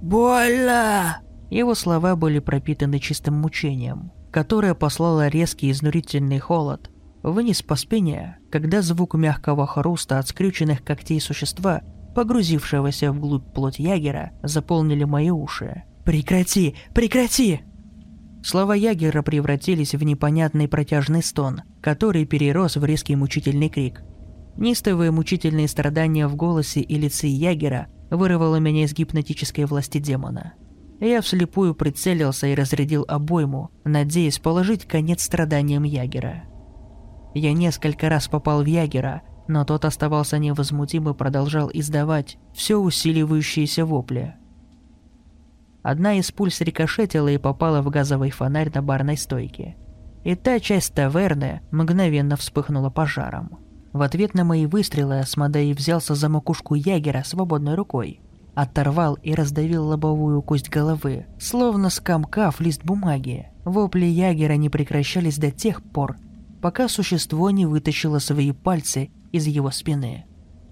«Больно!» 0.00 1.18
Его 1.50 1.74
слова 1.74 2.16
были 2.16 2.38
пропитаны 2.38 2.98
чистым 2.98 3.34
мучением, 3.34 4.12
которое 4.30 4.74
послало 4.74 5.28
резкий 5.28 5.70
изнурительный 5.70 6.38
холод 6.38 6.90
вниз 7.22 7.62
по 7.62 7.76
спине, 7.76 8.38
когда 8.50 8.82
звук 8.82 9.14
мягкого 9.14 9.66
хруста 9.66 10.18
от 10.18 10.28
скрюченных 10.28 10.82
когтей 10.82 11.20
существа, 11.20 11.82
погрузившегося 12.14 13.12
вглубь 13.12 13.52
плоть 13.54 13.78
Ягера, 13.78 14.32
заполнили 14.42 15.04
мои 15.04 15.30
уши. 15.30 15.84
«Прекрати! 16.04 16.74
Прекрати!» 16.94 17.60
Слова 18.42 18.74
Ягера 18.74 19.22
превратились 19.22 19.94
в 19.94 20.02
непонятный 20.02 20.66
протяжный 20.66 21.22
стон, 21.22 21.62
который 21.80 22.24
перерос 22.26 22.76
в 22.76 22.84
резкий 22.84 23.14
мучительный 23.14 23.68
крик. 23.68 24.02
Нистовые 24.56 25.12
мучительные 25.12 25.68
страдания 25.68 26.26
в 26.26 26.34
голосе 26.34 26.80
и 26.80 26.98
лице 26.98 27.28
Ягера 27.28 27.86
вырвало 28.10 28.56
меня 28.56 28.84
из 28.84 28.92
гипнотической 28.92 29.64
власти 29.64 29.98
демона. 29.98 30.54
Я 31.00 31.20
вслепую 31.20 31.74
прицелился 31.74 32.48
и 32.48 32.54
разрядил 32.54 33.04
обойму, 33.06 33.70
надеясь 33.84 34.40
положить 34.40 34.86
конец 34.86 35.22
страданиям 35.22 35.84
Ягера. 35.84 36.44
Я 37.34 37.52
несколько 37.52 38.08
раз 38.08 38.26
попал 38.26 38.62
в 38.62 38.66
Ягера, 38.66 39.22
но 39.46 39.64
тот 39.64 39.84
оставался 39.84 40.38
невозмутим 40.38 41.08
и 41.08 41.14
продолжал 41.14 41.70
издавать 41.72 42.38
все 42.52 42.76
усиливающиеся 42.76 43.86
вопли– 43.86 44.34
Одна 45.82 46.14
из 46.14 46.30
пуль 46.30 46.52
срикошетила 46.52 47.28
и 47.28 47.38
попала 47.38 47.82
в 47.82 47.90
газовый 47.90 48.30
фонарь 48.30 48.70
на 48.72 48.82
барной 48.82 49.16
стойке. 49.16 49.76
И 50.22 50.36
та 50.36 50.60
часть 50.60 50.94
таверны 50.94 51.60
мгновенно 51.72 52.36
вспыхнула 52.36 52.90
пожаром. 52.90 53.58
В 53.92 54.02
ответ 54.02 54.34
на 54.34 54.44
мои 54.44 54.66
выстрелы 54.66 55.18
Асмодей 55.18 55.74
взялся 55.74 56.14
за 56.14 56.28
макушку 56.28 56.74
ягера 56.74 57.22
свободной 57.24 57.74
рукой. 57.74 58.20
Оторвал 58.54 59.14
и 59.14 59.34
раздавил 59.34 59.86
лобовую 59.86 60.40
кость 60.42 60.68
головы, 60.68 61.26
словно 61.38 61.90
скомкав 61.90 62.60
лист 62.60 62.84
бумаги. 62.84 63.48
Вопли 63.64 64.04
ягера 64.04 64.54
не 64.54 64.68
прекращались 64.68 65.38
до 65.38 65.50
тех 65.50 65.82
пор, 65.82 66.16
пока 66.60 66.88
существо 66.88 67.50
не 67.50 67.66
вытащило 67.66 68.18
свои 68.18 68.52
пальцы 68.52 69.10
из 69.32 69.46
его 69.46 69.70
спины. 69.70 70.26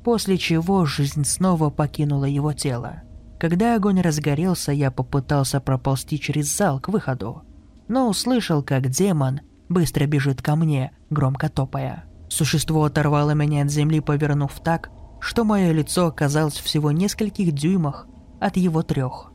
После 0.05 0.39
чего 0.39 0.87
жизнь 0.87 1.25
снова 1.25 1.71
покинула 1.71 2.27
его 2.27 2.53
тело. 2.53 3.03
Когда 3.41 3.75
огонь 3.75 4.03
разгорелся, 4.03 4.71
я 4.71 4.91
попытался 4.91 5.61
проползти 5.61 6.21
через 6.21 6.55
зал 6.55 6.79
к 6.79 6.89
выходу, 6.89 7.43
но 7.89 8.07
услышал, 8.07 8.63
как 8.63 8.91
демон 8.91 9.41
быстро 9.71 10.05
бежит 10.05 10.43
ко 10.43 10.57
мне, 10.57 10.93
громко 11.09 11.49
топая. 11.49 12.05
Существо 12.29 12.85
оторвало 12.85 13.31
меня 13.31 13.63
от 13.63 13.71
земли, 13.71 14.01
повернув 14.01 14.61
так, 14.61 14.91
что 15.21 15.45
мое 15.45 15.73
лицо 15.73 16.09
оказалось 16.09 16.59
всего 16.59 16.93
нескольких 16.93 17.53
дюймах 17.53 18.07
от 18.41 18.59
его 18.59 18.83
трех. 18.83 19.33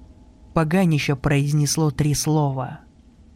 Поганище 0.54 1.16
произнесло 1.16 1.90
три 1.90 2.14
слова. 2.14 2.82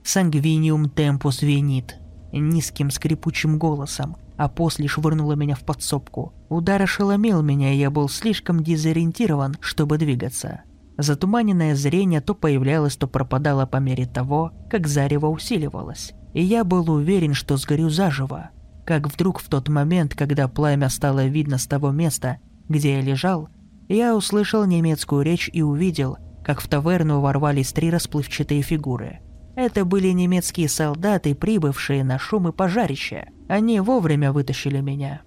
«Сангвиниум 0.04 0.92
темпус 0.92 1.42
венит» 1.42 1.96
низким 2.32 2.92
скрипучим 2.92 3.58
голосом, 3.58 4.18
а 4.40 4.48
после 4.48 4.88
швырнула 4.88 5.34
меня 5.34 5.54
в 5.54 5.66
подсобку. 5.66 6.32
Удар 6.48 6.82
ошеломил 6.82 7.42
меня, 7.42 7.74
и 7.74 7.78
я 7.78 7.92
был 7.92 8.08
слишком 8.08 8.64
дезориентирован, 8.64 9.58
чтобы 9.60 9.98
двигаться. 9.98 10.62
Затуманенное 10.98 11.76
зрение 11.76 12.22
то 12.22 12.34
появлялось, 12.34 12.96
то 12.96 13.06
пропадало 13.06 13.66
по 13.66 13.78
мере 13.78 14.06
того, 14.06 14.54
как 14.70 14.88
зарево 14.88 15.28
усиливалось. 15.28 16.14
И 16.34 16.42
я 16.42 16.64
был 16.64 16.90
уверен, 16.90 17.34
что 17.34 17.58
сгорю 17.58 17.90
заживо. 17.90 18.52
Как 18.86 19.12
вдруг 19.12 19.40
в 19.40 19.50
тот 19.50 19.68
момент, 19.68 20.16
когда 20.16 20.48
пламя 20.48 20.88
стало 20.88 21.26
видно 21.26 21.58
с 21.58 21.68
того 21.68 21.92
места, 21.92 22.38
где 22.70 22.94
я 22.96 23.02
лежал, 23.02 23.50
я 23.90 24.16
услышал 24.16 24.64
немецкую 24.64 25.24
речь 25.24 25.50
и 25.52 25.62
увидел, 25.62 26.18
как 26.46 26.62
в 26.62 26.70
таверну 26.70 27.20
ворвались 27.20 27.74
три 27.74 27.92
расплывчатые 27.92 28.62
фигуры. 28.62 29.20
Это 29.58 29.84
были 29.84 30.08
немецкие 30.12 30.70
солдаты, 30.70 31.36
прибывшие 31.36 32.06
на 32.06 32.18
шум 32.18 32.48
и 32.48 32.54
пожарище– 32.54 33.28
они 33.50 33.80
вовремя 33.80 34.32
вытащили 34.32 34.80
меня. 34.80 35.22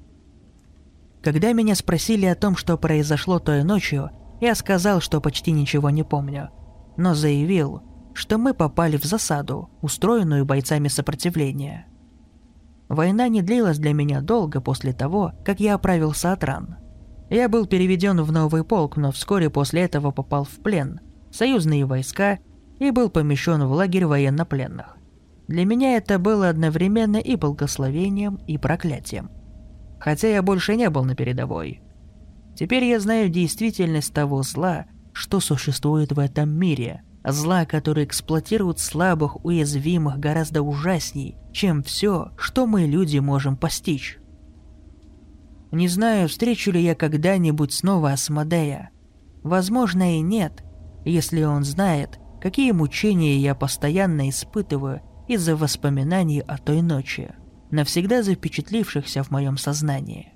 Когда 1.22 1.52
меня 1.52 1.74
спросили 1.74 2.24
о 2.24 2.37
том, 2.37 2.56
что 2.56 2.78
произошло 2.78 3.40
той 3.40 3.64
ночью, 3.64 4.11
я 4.40 4.54
сказал, 4.54 5.00
что 5.00 5.20
почти 5.20 5.50
ничего 5.50 5.90
не 5.90 6.04
помню, 6.04 6.50
но 6.96 7.14
заявил, 7.14 7.82
что 8.14 8.38
мы 8.38 8.54
попали 8.54 8.96
в 8.96 9.04
засаду, 9.04 9.70
устроенную 9.82 10.44
бойцами 10.44 10.88
сопротивления. 10.88 11.87
Война 12.88 13.28
не 13.28 13.42
длилась 13.42 13.78
для 13.78 13.92
меня 13.92 14.20
долго 14.20 14.61
после 14.61 14.92
того, 14.92 15.32
как 15.44 15.58
я 15.58 15.74
оправился 15.74 16.32
от 16.32 16.44
ран. 16.44 16.76
Я 17.28 17.48
был 17.48 17.66
переведен 17.66 18.20
в 18.22 18.30
новый 18.30 18.62
полк, 18.62 18.96
но 18.96 19.11
вскоре 19.11 19.50
после 19.50 19.82
этого 19.82 20.12
попал 20.12 20.44
в 20.44 20.62
плен, 20.62 21.00
союзные 21.32 21.87
войска 21.87 22.38
и 22.78 22.90
был 22.90 23.11
помещен 23.11 23.64
в 23.64 23.72
лагерь 23.72 24.06
военнопленных. 24.06 24.96
Для 25.48 25.64
меня 25.64 25.96
это 25.96 26.18
было 26.18 26.48
одновременно 26.48 27.16
и 27.16 27.37
благословением, 27.37 28.37
и 28.46 28.59
проклятием. 28.59 29.31
Хотя 29.98 30.28
я 30.28 30.42
больше 30.42 30.76
не 30.76 30.88
был 30.90 31.05
на 31.05 31.14
передовой. 31.14 31.83
Теперь 32.57 32.85
я 32.85 33.00
знаю 33.00 33.28
действительность 33.28 34.12
того 34.12 34.42
зла, 34.42 34.87
что 35.12 35.40
существует 35.40 36.12
в 36.12 36.18
этом 36.18 36.50
мире. 36.50 37.02
Зла, 37.24 37.64
которое 37.66 38.05
эксплуатирует 38.05 38.78
слабых, 38.78 39.44
уязвимых 39.44 40.18
гораздо 40.18 40.62
ужасней, 40.62 41.37
чем 41.52 41.83
все, 41.83 42.33
что 42.37 42.66
мы, 42.66 42.87
люди, 42.87 43.18
можем 43.18 43.57
постичь. 43.57 44.18
Не 45.70 45.88
знаю, 45.88 46.28
встречу 46.28 46.70
ли 46.72 46.83
я 46.83 46.94
когда-нибудь 46.94 47.72
снова 47.72 48.12
Асмодея. 48.12 48.90
Возможно 49.42 50.18
и 50.18 50.20
нет, 50.20 50.62
если 51.05 51.44
он 51.44 51.64
знает, 51.64 52.18
какие 52.40 52.72
мучения 52.72 53.38
я 53.38 53.55
постоянно 53.55 54.28
испытываю 54.28 55.00
из-за 55.28 55.56
воспоминаний 55.56 56.40
о 56.40 56.58
той 56.58 56.82
ночи, 56.82 57.35
навсегда 57.70 58.22
запечатлившихся 58.22 59.22
в 59.22 59.30
моем 59.30 59.56
сознании. 59.56 60.32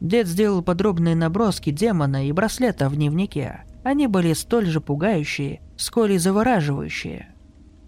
Дед 0.00 0.26
сделал 0.26 0.62
подробные 0.62 1.14
наброски 1.14 1.70
демона 1.70 2.28
и 2.28 2.32
браслета 2.32 2.88
в 2.88 2.96
дневнике. 2.96 3.64
Они 3.82 4.06
были 4.06 4.32
столь 4.34 4.66
же 4.66 4.80
пугающие, 4.80 5.62
сколь 5.76 6.12
и 6.12 6.18
завораживающие. 6.18 7.34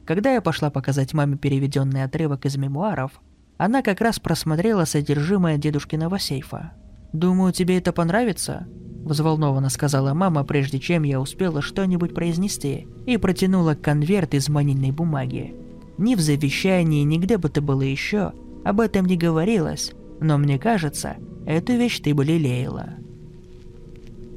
Когда 0.06 0.32
я 0.32 0.40
пошла 0.40 0.70
показать 0.70 1.12
маме 1.12 1.36
переведенный 1.36 2.04
отрывок 2.04 2.46
из 2.46 2.56
мемуаров, 2.56 3.20
она 3.58 3.82
как 3.82 4.00
раз 4.00 4.18
просмотрела 4.18 4.84
содержимое 4.84 5.58
дедушкиного 5.58 6.18
сейфа. 6.18 6.72
«Думаю, 7.12 7.52
тебе 7.52 7.78
это 7.78 7.92
понравится?» 7.92 8.66
Взволнованно 9.04 9.70
сказала 9.70 10.12
мама, 10.12 10.44
прежде 10.44 10.78
чем 10.78 11.02
я 11.02 11.20
успела 11.20 11.62
что-нибудь 11.62 12.14
произнести, 12.14 12.86
и 13.06 13.16
протянула 13.16 13.74
конверт 13.74 14.34
из 14.34 14.48
манильной 14.50 14.90
бумаги. 14.90 15.54
Ни 15.96 16.14
в 16.14 16.20
завещании, 16.20 17.04
ни 17.04 17.16
где 17.16 17.38
бы 17.38 17.48
то 17.48 17.62
было 17.62 17.82
еще, 17.82 18.32
об 18.64 18.80
этом 18.80 19.06
не 19.06 19.16
говорилось, 19.16 19.92
но 20.20 20.36
мне 20.36 20.58
кажется, 20.58 21.16
эту 21.46 21.72
вещь 21.72 22.00
ты 22.00 22.14
бы 22.14 22.24
лелеяла. 22.24 22.90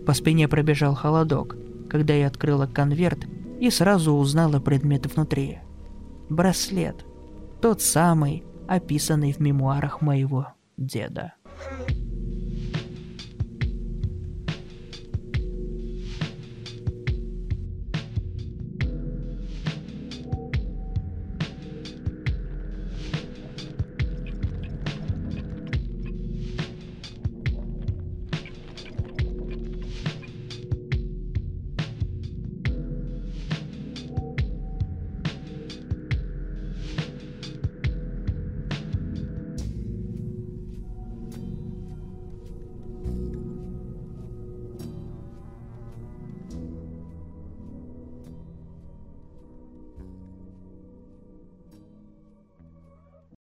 По 0.06 0.14
спине 0.14 0.48
пробежал 0.48 0.96
холодок, 0.96 1.58
когда 1.90 2.14
я 2.14 2.28
открыла 2.28 2.66
конверт 2.66 3.26
и 3.60 3.70
сразу 3.70 4.14
узнала 4.14 4.60
предмет 4.60 5.14
внутри. 5.14 5.60
Браслет. 6.30 7.06
Тот 7.62 7.82
самый, 7.82 8.44
описанный 8.68 9.34
в 9.34 9.40
мемуарах 9.40 10.02
моего 10.02 10.48
деда. 10.78 11.34
thank 11.62 11.92
you 11.92 12.01